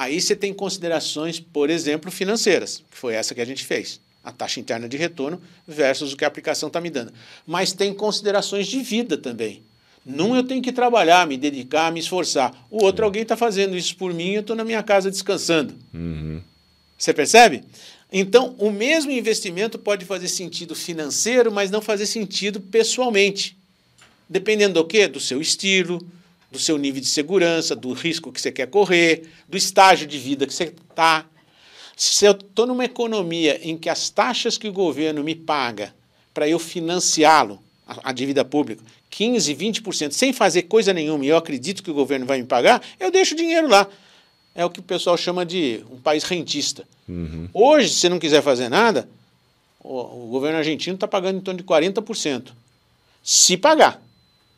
[0.00, 4.00] Aí você tem considerações, por exemplo, financeiras, que foi essa que a gente fez.
[4.24, 5.38] A taxa interna de retorno
[5.68, 7.12] versus o que a aplicação está me dando.
[7.46, 9.62] Mas tem considerações de vida também.
[10.02, 12.66] Num eu tenho que trabalhar, me dedicar, me esforçar.
[12.70, 15.74] O outro, alguém está fazendo isso por mim, eu estou na minha casa descansando.
[15.92, 16.40] Uhum.
[16.96, 17.62] Você percebe?
[18.10, 23.54] Então, o mesmo investimento pode fazer sentido financeiro, mas não fazer sentido pessoalmente.
[24.26, 25.06] Dependendo do quê?
[25.06, 26.02] Do seu estilo,
[26.50, 30.46] do seu nível de segurança, do risco que você quer correr, do estágio de vida
[30.46, 31.24] que você está.
[31.96, 35.94] Se eu estou numa economia em que as taxas que o governo me paga
[36.34, 41.36] para eu financiá-lo, a, a dívida pública, 15, 20%, sem fazer coisa nenhuma, e eu
[41.36, 43.86] acredito que o governo vai me pagar, eu deixo o dinheiro lá.
[44.54, 46.84] É o que o pessoal chama de um país rentista.
[47.08, 47.48] Uhum.
[47.52, 49.08] Hoje, se você não quiser fazer nada,
[49.80, 52.48] o, o governo argentino está pagando em torno de 40%.
[53.22, 54.02] Se pagar,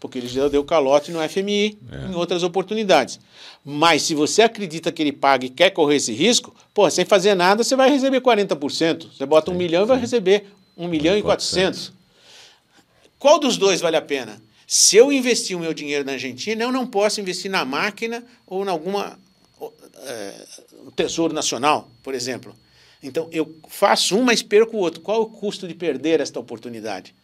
[0.02, 2.10] porque ele já deu calote no FMI é.
[2.10, 3.20] em outras oportunidades.
[3.64, 7.36] Mas se você acredita que ele paga e quer correr esse risco, pô, sem fazer
[7.36, 9.06] nada, você vai receber 40%.
[9.16, 9.86] Você bota sim, um milhão sim.
[9.86, 10.46] e vai receber
[10.76, 11.92] um milhão e quatrocentos.
[13.16, 14.42] Qual dos dois vale a pena?
[14.66, 18.64] Se eu investir o meu dinheiro na Argentina, eu não posso investir na máquina ou
[18.64, 19.16] em alguma
[20.04, 20.34] é,
[20.96, 22.56] Tesouro Nacional, por exemplo.
[23.00, 25.00] Então, eu faço um, mas perco o outro.
[25.00, 27.14] Qual é o custo de perder esta oportunidade?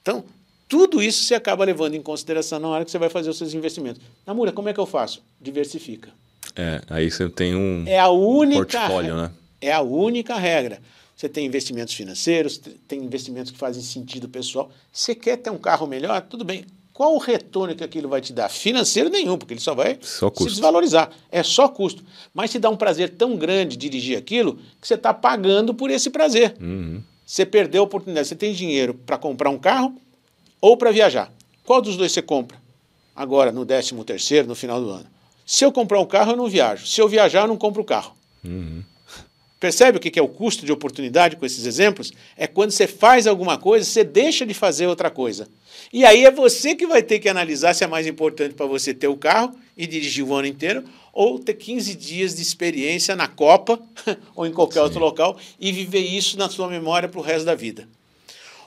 [0.00, 0.24] Então,
[0.68, 3.54] tudo isso você acaba levando em consideração na hora que você vai fazer os seus
[3.54, 4.00] investimentos.
[4.26, 5.22] Namura, como é que eu faço?
[5.40, 6.10] Diversifica.
[6.56, 9.30] É, aí você tem um é a única portfólio, né?
[9.60, 10.80] É a única regra.
[11.16, 14.70] Você tem investimentos financeiros, tem investimentos que fazem sentido pessoal.
[14.92, 16.20] Você quer ter um carro melhor?
[16.22, 16.64] Tudo bem.
[16.92, 18.48] Qual o retorno que aquilo vai te dar?
[18.48, 21.10] Financeiro nenhum, porque ele só vai só se desvalorizar.
[21.30, 22.04] É só custo.
[22.32, 26.10] Mas te dá um prazer tão grande dirigir aquilo que você está pagando por esse
[26.10, 26.54] prazer.
[26.60, 27.02] Uhum.
[27.26, 28.28] Você perdeu a oportunidade.
[28.28, 30.00] Você tem dinheiro para comprar um carro
[30.64, 31.30] ou para viajar.
[31.62, 32.56] Qual dos dois você compra?
[33.14, 35.06] Agora, no 13 terceiro, no final do ano.
[35.44, 36.86] Se eu comprar um carro, eu não viajo.
[36.86, 38.16] Se eu viajar, eu não compro o carro.
[38.42, 38.82] Uhum.
[39.60, 42.14] Percebe o que é o custo de oportunidade com esses exemplos?
[42.34, 45.50] É quando você faz alguma coisa, você deixa de fazer outra coisa.
[45.92, 48.94] E aí é você que vai ter que analisar se é mais importante para você
[48.94, 53.28] ter o carro e dirigir o ano inteiro ou ter 15 dias de experiência na
[53.28, 53.78] Copa
[54.34, 54.84] ou em qualquer Sim.
[54.84, 57.86] outro local e viver isso na sua memória para o resto da vida.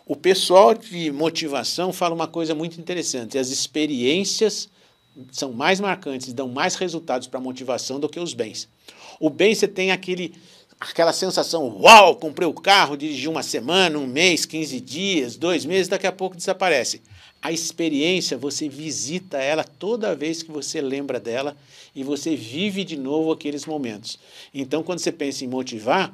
[0.10, 4.70] O pessoal de motivação fala uma coisa muito interessante: as experiências
[5.34, 8.70] são mais marcantes, dão mais resultados para a motivação do que os bens.
[9.20, 10.34] O bem você tem aquele
[10.80, 15.88] aquela sensação, uau, comprei o carro, dirigi uma semana, um mês, 15 dias, dois meses,
[15.88, 17.01] daqui a pouco desaparece.
[17.41, 21.58] A experiência, você visita ela toda vez que você lembra dela
[21.95, 24.20] e você vive de novo aqueles momentos.
[24.53, 26.14] Então, quando você pensa em motivar,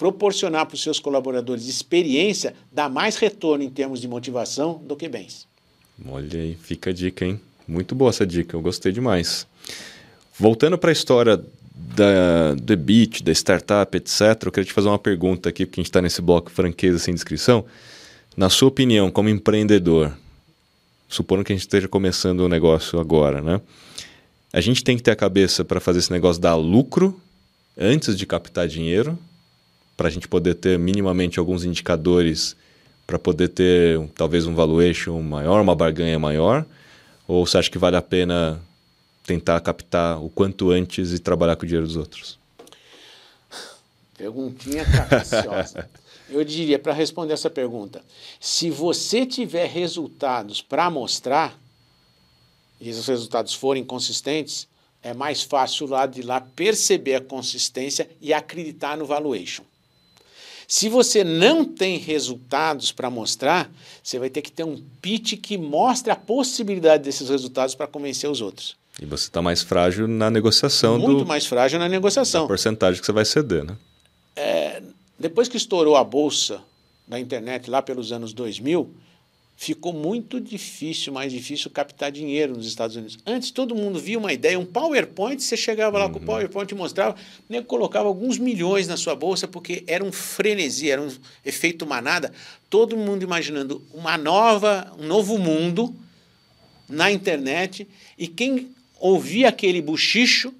[0.00, 5.06] proporcionar para os seus colaboradores experiência dá mais retorno em termos de motivação do que
[5.06, 5.46] bens.
[6.08, 7.38] Olha aí, fica a dica, hein?
[7.68, 9.46] Muito boa essa dica, eu gostei demais.
[10.38, 11.36] Voltando para a história
[11.74, 15.82] da, do EBIT, da startup, etc., eu queria te fazer uma pergunta aqui, porque a
[15.82, 17.66] gente está nesse bloco franqueza sem descrição.
[18.34, 20.16] Na sua opinião, como empreendedor,
[21.10, 23.60] supondo que a gente esteja começando o um negócio agora, né?
[24.50, 27.20] A gente tem que ter a cabeça para fazer esse negócio dar lucro
[27.76, 29.18] antes de captar dinheiro,
[30.00, 32.56] para a gente poder ter minimamente alguns indicadores
[33.06, 36.64] para poder ter talvez um valuation maior, uma barganha maior?
[37.28, 38.58] Ou você acha que vale a pena
[39.26, 42.38] tentar captar o quanto antes e trabalhar com o dinheiro dos outros?
[44.16, 45.86] Perguntinha capciosa.
[46.30, 48.02] Eu diria, para responder essa pergunta,
[48.40, 51.54] se você tiver resultados para mostrar,
[52.80, 54.66] e esses resultados forem consistentes,
[55.02, 59.62] é mais fácil lá de lá perceber a consistência e acreditar no valuation.
[60.70, 63.68] Se você não tem resultados para mostrar,
[64.00, 68.30] você vai ter que ter um pitch que mostre a possibilidade desses resultados para convencer
[68.30, 68.76] os outros.
[69.02, 72.46] E você está mais frágil na negociação Muito do, mais frágil na negociação.
[72.46, 73.76] porcentagem que você vai ceder, né?
[74.36, 74.80] É,
[75.18, 76.60] depois que estourou a bolsa
[77.04, 78.94] da internet lá pelos anos 2000,
[79.60, 83.18] ficou muito difícil, mais difícil captar dinheiro nos Estados Unidos.
[83.26, 86.74] Antes todo mundo via uma ideia, um PowerPoint, você chegava lá com o PowerPoint e
[86.74, 87.14] mostrava,
[87.46, 92.32] nego colocava alguns milhões na sua bolsa porque era um frenesi, era um efeito manada,
[92.70, 95.94] todo mundo imaginando uma nova, um novo mundo
[96.88, 97.86] na internet
[98.16, 100.54] e quem ouvia aquele buchicho,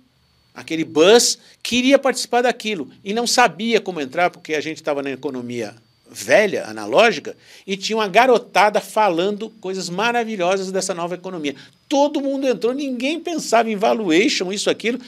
[0.55, 5.11] aquele buzz, queria participar daquilo e não sabia como entrar porque a gente estava na
[5.11, 5.75] economia
[6.11, 7.37] velha, analógica,
[7.67, 11.55] e tinha uma garotada falando coisas maravilhosas dessa nova economia.
[11.89, 14.99] Todo mundo entrou, ninguém pensava em valuation, isso, aquilo.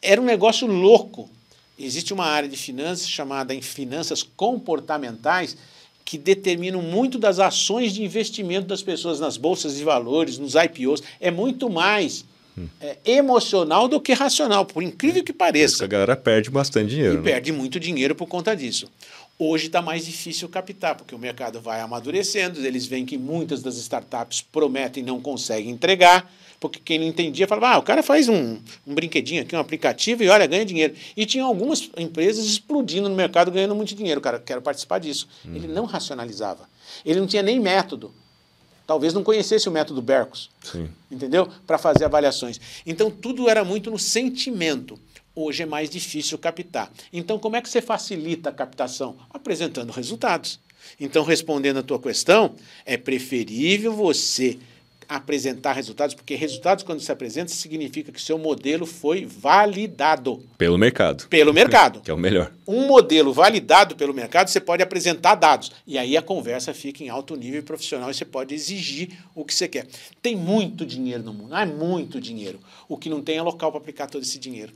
[0.00, 1.30] Era um negócio louco.
[1.78, 5.56] Existe uma área de finanças chamada em finanças comportamentais
[6.04, 11.02] que determinam muito das ações de investimento das pessoas nas bolsas de valores, nos IPOs.
[11.20, 12.24] É muito mais
[12.80, 15.78] é, emocional do que racional, por incrível que pareça.
[15.78, 17.14] Porque a galera perde bastante dinheiro.
[17.14, 17.22] E né?
[17.22, 18.90] perde muito dinheiro por conta disso.
[19.38, 23.76] Hoje está mais difícil captar, porque o mercado vai amadurecendo, eles veem que muitas das
[23.76, 26.30] startups prometem e não conseguem entregar,
[26.60, 30.22] porque quem não entendia falava, ah, o cara faz um, um brinquedinho aqui, um aplicativo
[30.22, 30.94] e olha, ganha dinheiro.
[31.16, 34.20] E tinha algumas empresas explodindo no mercado, ganhando muito dinheiro.
[34.20, 35.26] O cara, quero participar disso.
[35.44, 35.56] Hum.
[35.56, 36.68] Ele não racionalizava.
[37.04, 38.14] Ele não tinha nem método.
[38.86, 40.88] Talvez não conhecesse o método Bercos, Sim.
[41.10, 41.48] entendeu?
[41.66, 42.60] Para fazer avaliações.
[42.86, 44.98] Então, tudo era muito no sentimento.
[45.34, 46.92] Hoje é mais difícil captar.
[47.12, 49.16] Então, como é que você facilita a captação?
[49.30, 50.60] Apresentando resultados.
[51.00, 52.54] Então, respondendo a tua questão,
[52.84, 54.58] é preferível você
[55.08, 60.42] apresentar resultados, porque resultados, quando se apresenta, significa que seu modelo foi validado.
[60.56, 61.26] Pelo mercado.
[61.28, 62.00] Pelo mercado.
[62.04, 62.52] que é o melhor.
[62.66, 65.72] Um modelo validado pelo mercado, você pode apresentar dados.
[65.86, 69.54] E aí a conversa fica em alto nível profissional e você pode exigir o que
[69.54, 69.86] você quer.
[70.20, 72.58] Tem muito dinheiro no mundo, é muito dinheiro.
[72.88, 74.72] O que não tem é local para aplicar todo esse dinheiro.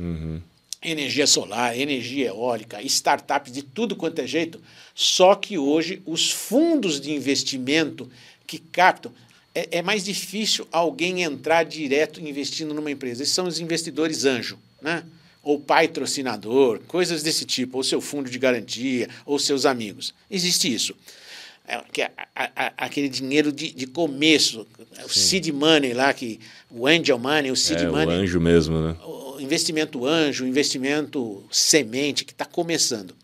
[0.00, 0.40] Uhum.
[0.82, 4.60] Energia solar, energia eólica, startups de tudo quanto é jeito.
[4.94, 8.10] Só que hoje os fundos de investimento
[8.46, 9.12] que captam
[9.54, 13.22] é, é, mais difícil alguém entrar direto investindo numa empresa.
[13.22, 15.04] Esses são os investidores anjo, né?
[15.42, 20.14] ou patrocinador, coisas desse tipo, ou seu fundo de garantia, ou seus amigos.
[20.30, 20.94] Existe isso.
[21.66, 24.66] É, é, aquele dinheiro de, de começo,
[25.04, 26.40] o seed money lá, que,
[26.70, 28.06] o angel money, o seed é, money.
[28.06, 28.96] O anjo mesmo, né?
[29.04, 33.14] O investimento anjo, o investimento semente, que está começando.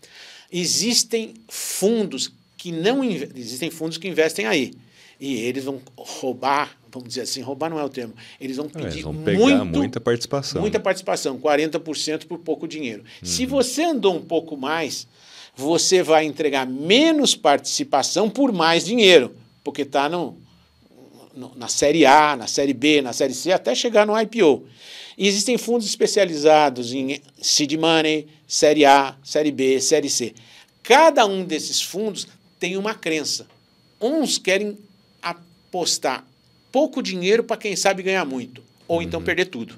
[0.51, 4.73] Existem fundos que não existem fundos que investem aí
[5.21, 8.87] e eles vão roubar, vamos dizer assim, roubar não é o termo, eles vão pedir
[8.87, 10.61] eles vão pegar muito, muita participação.
[10.61, 13.03] Muita participação, 40% por pouco dinheiro.
[13.03, 13.29] Uhum.
[13.29, 15.07] Se você andou um pouco mais,
[15.57, 19.35] você vai entregar menos participação por mais dinheiro,
[19.65, 20.37] porque está no,
[21.35, 24.67] no, na série A, na série B, na série C, até chegar no IPO.
[25.17, 30.35] E existem fundos especializados em seed money, série A, série B, série C.
[30.83, 32.29] Cada um desses fundos
[32.61, 33.47] tem uma crença.
[33.99, 34.79] Uns querem
[35.23, 36.23] apostar
[36.71, 39.27] pouco dinheiro para quem sabe ganhar muito, ou então uhum.
[39.27, 39.75] perder tudo.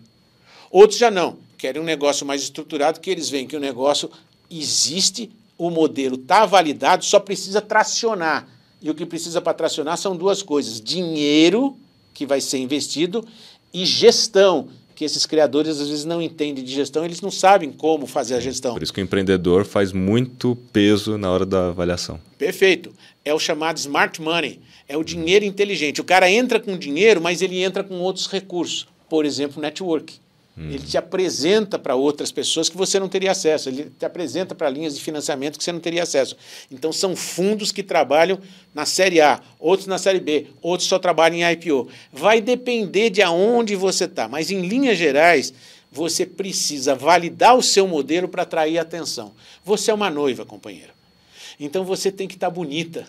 [0.72, 4.11] Outros já não, querem um negócio mais estruturado, que eles veem que o negócio
[4.51, 8.49] existe, o modelo está validado, só precisa tracionar.
[8.81, 11.77] E o que precisa para tracionar são duas coisas: dinheiro,
[12.15, 13.27] que vai ser investido,
[13.75, 18.07] e gestão, que esses criadores às vezes não entendem de gestão, eles não sabem como
[18.07, 18.73] fazer a gestão.
[18.75, 22.21] Por isso que o empreendedor faz muito peso na hora da avaliação.
[22.37, 22.93] Perfeito.
[23.25, 24.61] É o chamado smart money.
[24.89, 26.01] É o dinheiro inteligente.
[26.01, 28.89] O cara entra com dinheiro, mas ele entra com outros recursos.
[29.09, 30.19] Por exemplo, network.
[30.59, 30.71] Hum.
[30.71, 33.69] Ele te apresenta para outras pessoas que você não teria acesso.
[33.69, 36.37] Ele te apresenta para linhas de financiamento que você não teria acesso.
[36.71, 38.41] Então, são fundos que trabalham
[38.75, 41.89] na série A, outros na série B, outros só trabalham em IPO.
[42.13, 44.27] Vai depender de aonde você está.
[44.27, 45.55] Mas, em linhas gerais,
[45.93, 49.33] você precisa validar o seu modelo para atrair atenção.
[49.65, 50.93] Você é uma noiva, companheiro.
[51.61, 53.07] Então, você tem que estar tá bonita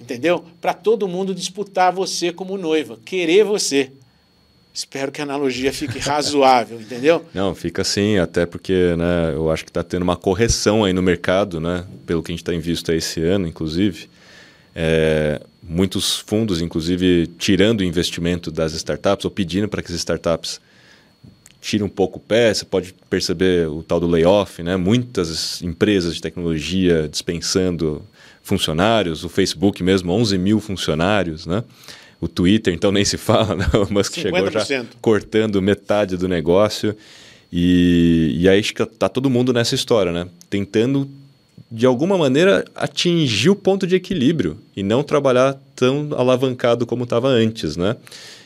[0.00, 0.44] entendeu?
[0.60, 3.90] Para todo mundo disputar você como noiva, querer você.
[4.78, 7.26] Espero que a analogia fique razoável, entendeu?
[7.34, 11.02] Não, fica assim, até porque né, eu acho que está tendo uma correção aí no
[11.02, 14.08] mercado, né, pelo que a gente tem visto esse ano, inclusive.
[14.76, 20.60] É, muitos fundos, inclusive, tirando o investimento das startups ou pedindo para que as startups
[21.60, 22.54] tirem um pouco o pé.
[22.54, 24.76] Você pode perceber o tal do layoff, né?
[24.76, 28.00] muitas empresas de tecnologia dispensando
[28.44, 31.64] funcionários, o Facebook mesmo, 11 mil funcionários, né?
[32.20, 33.66] O Twitter, então, nem se fala, né?
[33.74, 34.20] O Musk 50%.
[34.20, 36.96] chegou já cortando metade do negócio.
[37.52, 40.28] E, e aí está todo mundo nessa história, né?
[40.50, 41.08] Tentando,
[41.70, 47.28] de alguma maneira, atingir o ponto de equilíbrio e não trabalhar tão alavancado como estava
[47.28, 47.96] antes, né?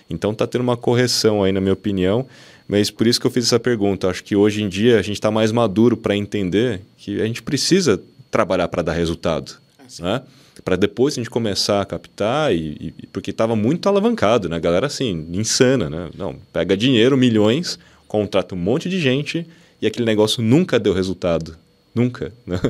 [0.09, 2.27] Então está tendo uma correção aí, na minha opinião.
[2.68, 4.09] Mas por isso que eu fiz essa pergunta.
[4.09, 7.43] Acho que hoje em dia a gente está mais maduro para entender que a gente
[7.43, 8.01] precisa
[8.31, 9.53] trabalhar para dar resultado.
[9.79, 10.23] Ah, né?
[10.65, 14.57] Para depois a gente começar a captar, e, e porque estava muito alavancado, né?
[14.57, 16.11] A galera assim, insana, né?
[16.17, 19.47] Não, pega dinheiro, milhões, contrata um monte de gente
[19.81, 21.57] e aquele negócio nunca deu resultado.
[21.95, 22.33] Nunca.
[22.47, 22.61] Né?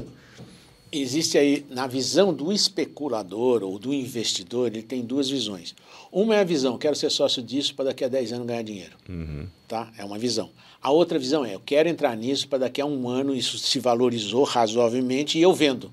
[0.95, 5.75] Existe aí, na visão do especulador ou do investidor, ele tem duas visões.
[6.13, 8.93] Uma é a visão, quero ser sócio disso para daqui a 10 anos ganhar dinheiro.
[9.09, 9.47] Uhum.
[9.67, 9.91] Tá?
[9.97, 10.51] É uma visão.
[10.83, 13.79] A outra visão é, eu quero entrar nisso para daqui a um ano isso se
[13.79, 15.91] valorizou razoavelmente e eu vendo.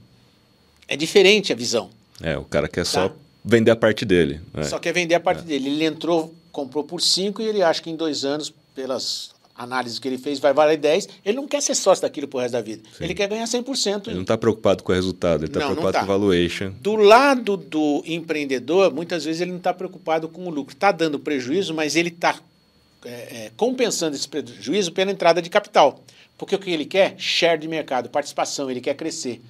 [0.89, 1.91] É diferente a visão.
[2.19, 2.85] É, o cara quer tá?
[2.85, 3.15] só
[3.45, 4.41] vender a parte dele.
[4.55, 4.63] É.
[4.63, 5.43] Só quer vender a parte é.
[5.43, 5.69] dele.
[5.69, 10.07] Ele entrou, comprou por 5 e ele acha que em dois anos, pelas análises que
[10.07, 11.07] ele fez, vai valer 10.
[11.23, 12.81] Ele não quer ser sócio daquilo pro resto da vida.
[12.97, 13.03] Sim.
[13.03, 14.07] Ele quer ganhar 100%.
[14.07, 15.99] Ele não está preocupado com o resultado, ele está preocupado tá.
[15.99, 16.71] com o valuation.
[16.81, 20.73] Do lado do empreendedor, muitas vezes ele não está preocupado com o lucro.
[20.73, 22.39] Está dando prejuízo, mas ele está
[23.05, 26.03] é, é, compensando esse prejuízo pela entrada de capital.
[26.37, 27.15] Porque o que ele quer?
[27.17, 29.41] Share de mercado, participação, ele quer crescer.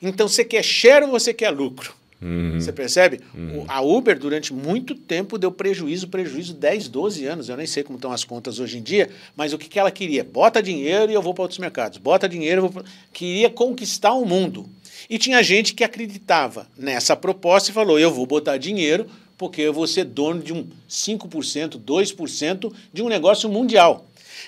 [0.00, 1.94] Então, você quer share ou você quer lucro?
[2.20, 2.58] Uhum.
[2.58, 3.20] Você percebe?
[3.34, 3.64] Uhum.
[3.68, 7.48] A Uber, durante muito tempo, deu prejuízo, prejuízo 10, 12 anos.
[7.48, 9.90] Eu nem sei como estão as contas hoje em dia, mas o que, que ela
[9.90, 10.24] queria?
[10.24, 11.98] Bota dinheiro e eu vou para outros mercados.
[11.98, 12.90] Bota dinheiro, eu vou pra...
[13.12, 14.68] queria conquistar o mundo.
[15.10, 19.72] E tinha gente que acreditava nessa proposta e falou: eu vou botar dinheiro porque eu
[19.72, 24.06] vou ser dono de um 5%, 2% de um negócio mundial.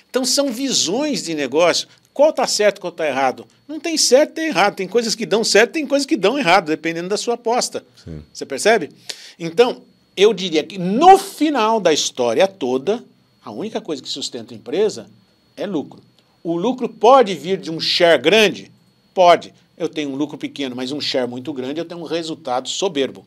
[0.09, 1.87] Então são visões de negócio.
[2.13, 3.45] Qual está certo, qual está errado?
[3.67, 4.75] Não tem certo, tem errado.
[4.75, 7.85] Tem coisas que dão certo, tem coisas que dão errado, dependendo da sua aposta.
[8.03, 8.21] Sim.
[8.33, 8.89] Você percebe?
[9.37, 9.83] Então,
[10.17, 13.03] eu diria que no final da história toda,
[13.43, 15.09] a única coisa que sustenta a empresa
[15.55, 16.01] é lucro.
[16.43, 18.71] O lucro pode vir de um share grande?
[19.13, 19.53] Pode.
[19.77, 23.25] Eu tenho um lucro pequeno, mas um share muito grande, eu tenho um resultado soberbo.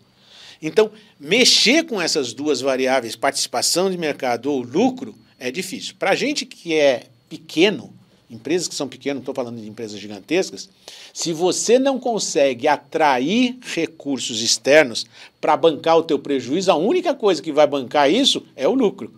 [0.62, 5.96] Então, mexer com essas duas variáveis, participação de mercado ou lucro, é difícil.
[5.98, 7.92] Para a gente que é pequeno,
[8.30, 10.70] empresas que são pequenas, não estou falando de empresas gigantescas,
[11.12, 15.04] se você não consegue atrair recursos externos
[15.40, 19.12] para bancar o teu prejuízo, a única coisa que vai bancar isso é o lucro.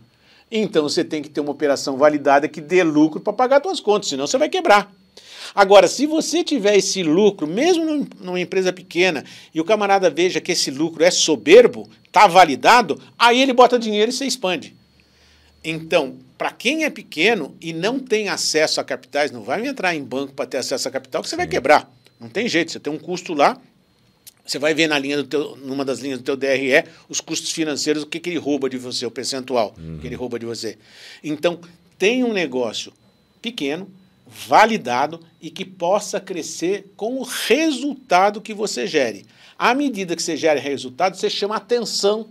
[0.50, 4.08] Então você tem que ter uma operação validada que dê lucro para pagar suas contas,
[4.08, 4.90] senão você vai quebrar.
[5.54, 9.24] Agora, se você tiver esse lucro, mesmo numa empresa pequena,
[9.54, 14.10] e o camarada veja que esse lucro é soberbo, está validado, aí ele bota dinheiro
[14.10, 14.74] e você expande.
[15.62, 20.02] Então, para quem é pequeno e não tem acesso a capitais, não vai entrar em
[20.02, 21.90] banco para ter acesso a capital, que você vai quebrar.
[22.18, 23.60] Não tem jeito, você tem um custo lá,
[24.44, 27.50] você vai ver na linha do teu, numa das linhas do teu DRE os custos
[27.50, 29.98] financeiros, o que, que ele rouba de você, o percentual uhum.
[30.00, 30.76] que ele rouba de você.
[31.22, 31.60] Então,
[31.98, 32.92] tem um negócio
[33.40, 33.88] pequeno,
[34.46, 39.26] validado e que possa crescer com o resultado que você gere.
[39.58, 42.26] À medida que você gere resultado, você chama a atenção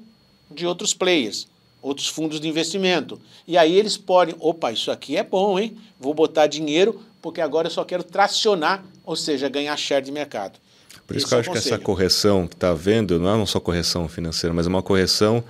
[0.51, 1.47] de outros players
[1.83, 3.19] outros fundos de investimento.
[3.45, 5.77] E aí eles podem, opa, isso aqui é bom, hein?
[5.99, 10.59] Vou botar dinheiro porque agora eu só quero tracionar, ou seja, ganhar share de mercado.
[11.05, 11.63] Por isso Esse que eu é acho conselho.
[11.63, 14.81] que essa correção que está havendo não é uma só correção financeira, mas é uma
[14.81, 15.43] correção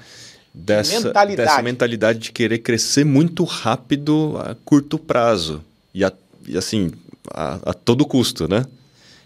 [0.54, 1.50] dessa mentalidade.
[1.50, 5.64] dessa mentalidade de querer crescer muito rápido a curto prazo.
[5.94, 6.12] E, a,
[6.56, 6.92] assim,
[7.32, 8.66] a, a todo custo, né?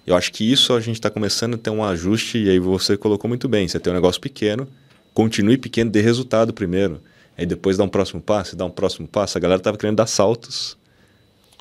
[0.06, 2.96] Eu acho que isso a gente está começando a ter um ajuste, e aí você
[2.96, 3.68] colocou muito bem.
[3.68, 4.68] Você tem um negócio pequeno,
[5.14, 7.02] continue pequeno, dê resultado primeiro.
[7.38, 9.38] Aí depois dá um próximo passo, dá um próximo passo.
[9.38, 10.78] A galera estava querendo dar saltos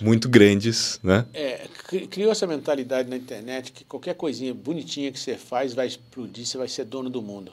[0.00, 1.26] muito grandes, né?
[1.34, 1.66] É,
[2.08, 6.56] criou essa mentalidade na internet que qualquer coisinha bonitinha que você faz vai explodir, você
[6.56, 7.52] vai ser dono do mundo.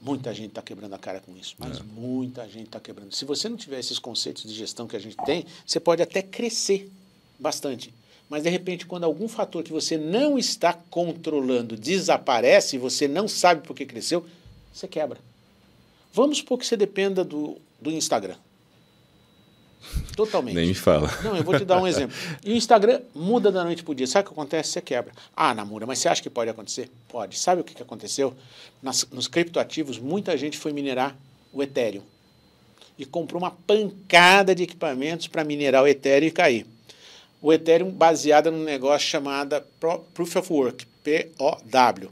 [0.00, 1.82] Muita gente está quebrando a cara com isso, mas é.
[1.94, 3.12] muita gente está quebrando.
[3.12, 6.22] Se você não tiver esses conceitos de gestão que a gente tem, você pode até
[6.22, 6.90] crescer
[7.42, 7.92] bastante.
[8.30, 13.66] Mas de repente, quando algum fator que você não está controlando desaparece, você não sabe
[13.66, 14.24] por que cresceu,
[14.72, 15.18] você quebra.
[16.14, 18.36] Vamos supor que você dependa do, do Instagram.
[20.16, 20.54] Totalmente.
[20.54, 21.10] Nem me fala.
[21.24, 22.16] Não, eu vou te dar um exemplo.
[22.44, 24.06] E o Instagram muda da noite para o dia.
[24.06, 24.70] Sabe o que acontece?
[24.70, 25.12] Você quebra.
[25.36, 26.90] Ah, Namura, mas você acha que pode acontecer?
[27.08, 27.38] Pode.
[27.38, 28.34] Sabe o que, que aconteceu?
[28.82, 31.16] Nas, nos criptoativos, muita gente foi minerar
[31.52, 32.02] o Ethereum.
[32.98, 36.66] E comprou uma pancada de equipamentos para minerar o Ethereum e cair.
[37.42, 39.60] O Ethereum baseado num negócio chamado
[40.14, 42.10] Proof of Work, POW.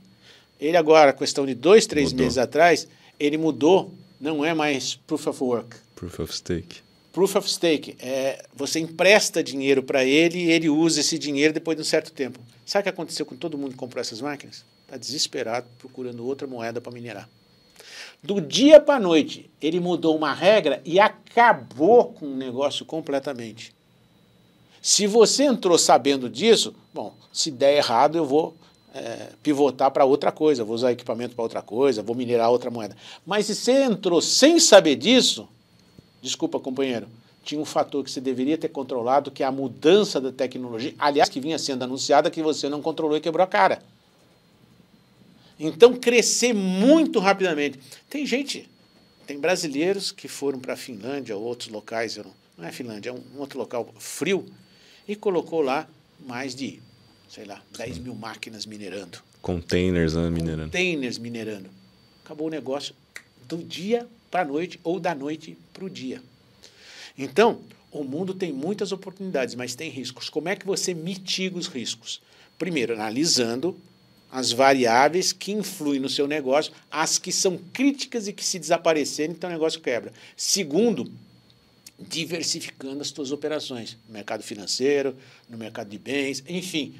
[0.61, 2.25] Ele agora, questão de dois, três mudou.
[2.25, 5.77] meses atrás, ele mudou, não é mais Proof of Work.
[5.95, 6.81] Proof of Stake.
[7.13, 7.97] Proof of Stake.
[8.01, 12.11] É, você empresta dinheiro para ele e ele usa esse dinheiro depois de um certo
[12.11, 12.41] tempo.
[12.67, 14.65] Sabe o que aconteceu com todo mundo que comprou essas máquinas?
[14.85, 17.29] Está desesperado procurando outra moeda para minerar.
[18.23, 23.73] Do dia para a noite, ele mudou uma regra e acabou com o negócio completamente.
[24.83, 28.57] Se você entrou sabendo disso, bom, se der errado, eu vou
[28.95, 32.97] é, pivotar para outra coisa, vou usar equipamento para outra coisa, vou minerar outra moeda.
[33.27, 35.49] Mas se você entrou sem saber disso,
[36.23, 37.07] desculpa, companheiro,
[37.45, 41.29] tinha um fator que você deveria ter controlado, que é a mudança da tecnologia, aliás,
[41.29, 43.83] que vinha sendo anunciada, que você não controlou e quebrou a cara.
[45.59, 47.79] Então, crescer muito rapidamente.
[48.09, 48.69] Tem gente,
[49.27, 52.19] tem brasileiros que foram para a Finlândia ou outros locais,
[52.57, 54.47] não é Finlândia, é um outro local frio,
[55.11, 55.89] e colocou lá
[56.25, 56.81] mais de,
[57.29, 59.19] sei lá, 10 mil máquinas minerando.
[59.43, 60.71] Containers né, minerando.
[60.71, 61.69] Containers minerando.
[62.25, 62.95] Acabou o negócio
[63.49, 66.23] do dia para a noite ou da noite para o dia.
[67.19, 70.31] Então, o mundo tem muitas oportunidades, mas tem riscos.
[70.31, 72.23] Como é que você mitiga os riscos?
[72.57, 73.77] Primeiro, analisando
[74.31, 79.35] as variáveis que influem no seu negócio, as que são críticas e que se desaparecerem,
[79.35, 80.13] então o negócio quebra.
[80.37, 81.11] Segundo,
[82.01, 85.15] diversificando as suas operações, no mercado financeiro,
[85.49, 86.95] no mercado de bens, enfim,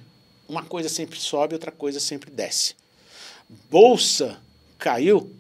[0.49, 2.75] uma coisa sempre sobe, outra coisa sempre desce.
[3.71, 4.39] Bolsa
[4.79, 5.33] caiu,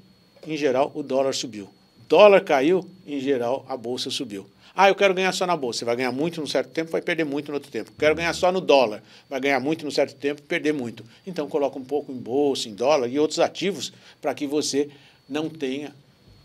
[0.46, 1.68] em geral o dólar subiu.
[2.08, 4.48] Dólar caiu, em geral a bolsa subiu.
[4.74, 5.84] Ah, eu quero ganhar só na bolsa.
[5.84, 7.92] Vai ganhar muito num certo tempo, vai perder muito no outro tempo.
[7.98, 9.02] Quero ganhar só no dólar.
[9.28, 11.04] Vai ganhar muito num certo tempo, perder muito.
[11.26, 13.92] Então coloca um pouco em bolsa, em dólar e outros ativos
[14.22, 14.88] para que você
[15.28, 15.94] não tenha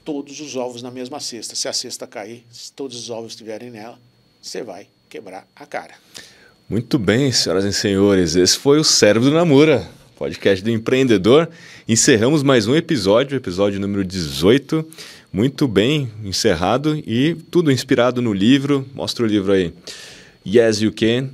[0.06, 1.56] todos os ovos na mesma cesta.
[1.56, 4.00] Se a cesta cair, se todos os ovos estiverem nela,
[4.42, 5.96] você vai quebrar a cara.
[6.70, 8.36] Muito bem, senhoras e senhores.
[8.36, 11.50] Esse foi o Cérebro do Namura, podcast do empreendedor.
[11.88, 14.88] Encerramos mais um episódio, episódio número 18
[15.36, 18.86] muito bem encerrado e tudo inspirado no livro.
[18.94, 19.74] Mostra o livro aí.
[20.48, 21.30] Yes You Can,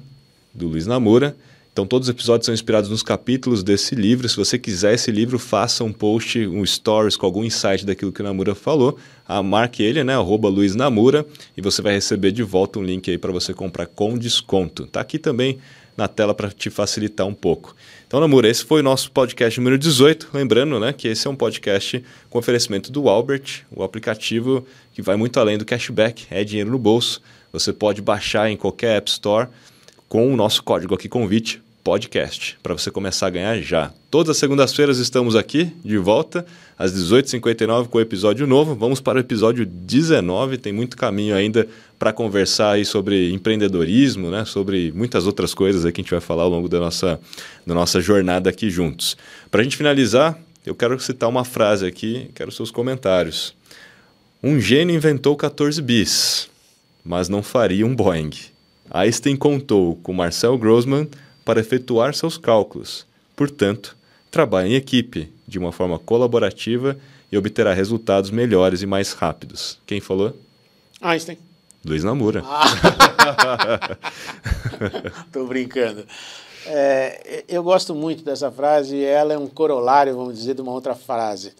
[0.51, 1.35] do Luiz Namura.
[1.73, 4.27] Então, todos os episódios são inspirados nos capítulos desse livro.
[4.27, 8.19] Se você quiser esse livro, faça um post, um stories com algum insight daquilo que
[8.19, 8.97] o Namura falou.
[9.25, 10.13] Ah, marque ele, né?
[10.13, 13.85] Arroba Luiz Namura, e você vai receber de volta um link aí para você comprar
[13.85, 14.85] com desconto.
[14.85, 15.59] Tá aqui também
[15.95, 17.73] na tela para te facilitar um pouco.
[18.05, 20.27] Então, Namura, esse foi o nosso podcast número 18.
[20.33, 25.15] Lembrando né, que esse é um podcast com oferecimento do Albert, o aplicativo que vai
[25.15, 27.21] muito além do cashback, é dinheiro no bolso.
[27.53, 29.47] Você pode baixar em qualquer App Store
[30.11, 33.93] com o nosso código aqui, convite, podcast, para você começar a ganhar já.
[34.09, 36.45] Todas as segundas-feiras estamos aqui, de volta,
[36.77, 38.75] às 18h59 com o episódio novo.
[38.75, 41.65] Vamos para o episódio 19, tem muito caminho ainda
[41.97, 44.43] para conversar aí sobre empreendedorismo, né?
[44.43, 47.17] sobre muitas outras coisas que a gente vai falar ao longo da nossa,
[47.65, 49.15] da nossa jornada aqui juntos.
[49.49, 53.55] Para a gente finalizar, eu quero citar uma frase aqui, quero seus comentários.
[54.43, 56.49] Um gênio inventou 14 bis,
[57.01, 58.51] mas não faria um Boeing.
[58.93, 61.07] Einstein contou com Marcel Grossman
[61.45, 63.05] para efetuar seus cálculos.
[63.37, 63.95] Portanto,
[64.29, 66.97] trabalhe em equipe, de uma forma colaborativa
[67.31, 69.79] e obterá resultados melhores e mais rápidos.
[69.85, 70.35] Quem falou?
[70.99, 71.37] Einstein.
[71.85, 72.43] Luiz Namura.
[72.45, 73.97] Ah.
[75.31, 76.05] Tô brincando.
[76.65, 80.73] É, eu gosto muito dessa frase e ela é um corolário, vamos dizer, de uma
[80.73, 81.53] outra frase.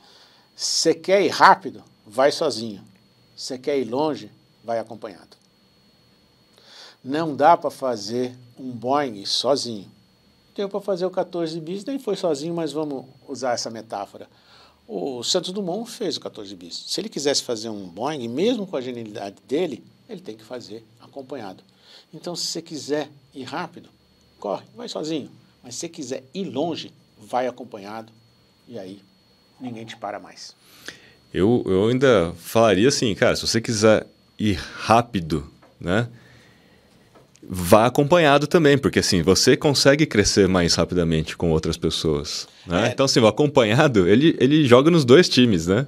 [0.54, 1.82] Você quer ir rápido?
[2.06, 2.84] Vai sozinho.
[3.36, 4.30] Você quer ir longe?
[4.64, 5.41] Vai acompanhado.
[7.04, 9.90] Não dá para fazer um Boeing sozinho.
[10.56, 14.28] Deu para fazer o 14 bis, nem foi sozinho, mas vamos usar essa metáfora.
[14.88, 16.86] O Santos Dumont fez o 14 bis.
[16.88, 20.86] Se ele quisesse fazer um Boeing, mesmo com a genialidade dele, ele tem que fazer
[21.00, 21.64] acompanhado.
[22.14, 23.90] Então, se você quiser ir rápido,
[24.40, 25.32] corre, vai sozinho.
[25.64, 28.12] Mas se você quiser ir longe, vai acompanhado.
[28.68, 29.02] E aí,
[29.60, 30.56] ninguém te para mais.
[31.34, 34.06] Eu, eu ainda falaria assim, cara, se você quiser
[34.38, 35.50] ir rápido,
[35.80, 36.10] né?
[37.54, 42.48] Vá acompanhado também, porque assim, você consegue crescer mais rapidamente com outras pessoas.
[42.66, 42.88] Né?
[42.88, 42.92] É.
[42.94, 45.86] Então, assim, o acompanhado, ele, ele joga nos dois times, né?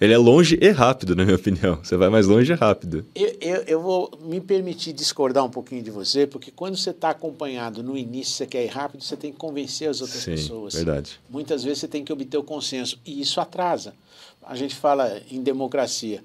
[0.00, 1.78] Ele é longe e rápido, na minha opinião.
[1.82, 3.06] Você vai mais longe e rápido.
[3.14, 7.10] Eu, eu, eu vou me permitir discordar um pouquinho de você, porque quando você está
[7.10, 10.74] acompanhado no início, você quer ir rápido, você tem que convencer as outras Sim, pessoas.
[10.74, 11.20] verdade.
[11.30, 13.94] Muitas vezes você tem que obter o consenso, e isso atrasa.
[14.42, 16.20] A gente fala em democracia.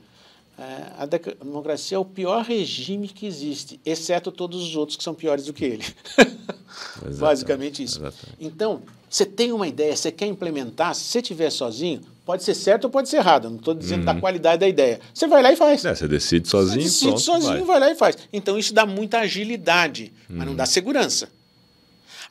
[0.61, 1.05] É, a
[1.43, 5.53] democracia é o pior regime que existe, exceto todos os outros que são piores do
[5.53, 5.85] que ele.
[7.17, 7.97] Basicamente isso.
[7.97, 8.37] Exatamente.
[8.39, 12.83] Então, você tem uma ideia, você quer implementar, se você estiver sozinho, pode ser certo
[12.85, 13.49] ou pode ser errado.
[13.49, 14.05] Não estou dizendo uhum.
[14.05, 14.99] da qualidade da ideia.
[15.11, 15.83] Você vai lá e faz.
[15.83, 16.83] É, você decide sozinho.
[16.83, 17.79] Você decide pronto, sozinho, vai.
[17.79, 17.79] vai.
[17.79, 18.17] lá e faz.
[18.31, 20.35] Então isso dá muita agilidade, uhum.
[20.37, 21.27] mas não dá segurança.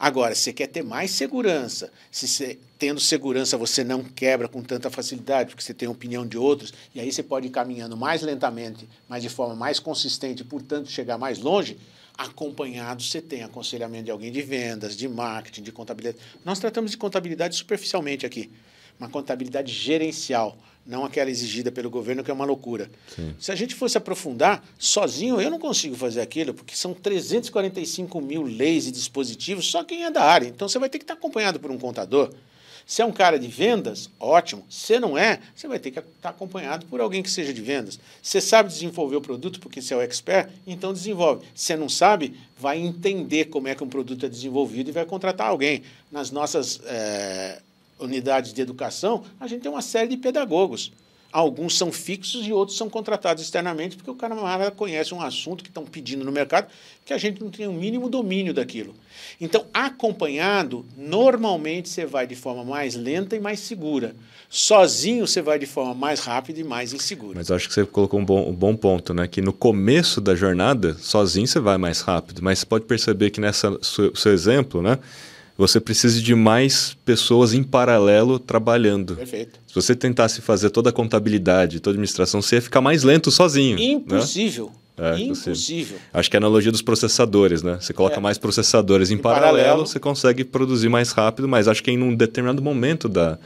[0.03, 4.62] Agora, se você quer ter mais segurança, se você, tendo segurança você não quebra com
[4.62, 7.98] tanta facilidade, porque você tem a opinião de outros, e aí você pode ir caminhando
[7.98, 11.76] mais lentamente, mas de forma mais consistente, portanto, chegar mais longe,
[12.16, 16.24] acompanhado você tem aconselhamento de alguém de vendas, de marketing, de contabilidade.
[16.46, 18.51] Nós tratamos de contabilidade superficialmente aqui,
[18.98, 20.57] uma contabilidade gerencial,
[20.87, 22.91] não aquela exigida pelo governo, que é uma loucura.
[23.14, 23.35] Sim.
[23.39, 28.43] Se a gente fosse aprofundar, sozinho eu não consigo fazer aquilo, porque são 345 mil
[28.43, 30.47] leis e dispositivos, só quem é da área.
[30.47, 32.33] Então você vai ter que estar acompanhado por um contador.
[32.91, 34.64] Se é um cara de vendas, ótimo.
[34.68, 38.01] Se não é, você vai ter que estar acompanhado por alguém que seja de vendas.
[38.20, 41.47] Você sabe desenvolver o produto porque você é o expert, então desenvolve.
[41.55, 45.47] Se não sabe, vai entender como é que um produto é desenvolvido e vai contratar
[45.47, 45.83] alguém.
[46.11, 47.62] Nas nossas é,
[48.01, 50.92] unidades de educação, a gente tem uma série de pedagogos.
[51.32, 55.70] Alguns são fixos e outros são contratados externamente porque o camarada conhece um assunto que
[55.70, 56.66] estão pedindo no mercado
[57.05, 58.94] que a gente não tem o mínimo domínio daquilo.
[59.40, 64.14] Então, acompanhado, normalmente você vai de forma mais lenta e mais segura.
[64.48, 67.34] Sozinho você vai de forma mais rápida e mais insegura.
[67.36, 69.28] Mas acho que você colocou um bom, um bom ponto, né?
[69.28, 73.40] Que no começo da jornada, sozinho você vai mais rápido, mas você pode perceber que
[73.40, 74.98] nessa seu, seu exemplo, né?
[75.61, 79.14] Você precisa de mais pessoas em paralelo trabalhando.
[79.16, 79.61] Perfeito.
[79.66, 83.30] Se você tentasse fazer toda a contabilidade, toda a administração, você ia ficar mais lento
[83.30, 83.76] sozinho.
[83.76, 83.84] né?
[83.84, 84.72] Impossível.
[84.98, 85.96] É, Impossível.
[86.12, 87.78] Acho que é a analogia dos processadores, né?
[87.80, 88.20] Você coloca É.
[88.20, 89.86] mais processadores em, Em paralelo, paralelo.
[89.86, 93.38] você consegue produzir mais rápido, mas acho que em um determinado momento da,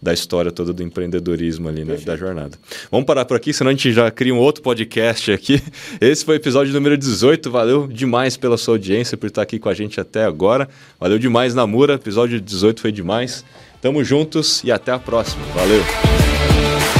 [0.00, 1.96] da história toda do empreendedorismo ali, né?
[1.96, 2.56] Da jornada.
[2.90, 5.62] Vamos parar por aqui, senão a gente já cria um outro podcast aqui.
[6.00, 7.50] Esse foi o episódio número 18.
[7.50, 10.68] Valeu demais pela sua audiência, por estar aqui com a gente até agora.
[11.00, 11.94] Valeu demais, Namura.
[11.94, 13.44] Episódio 18 foi demais.
[13.80, 15.44] Tamo juntos e até a próxima.
[15.54, 16.97] Valeu!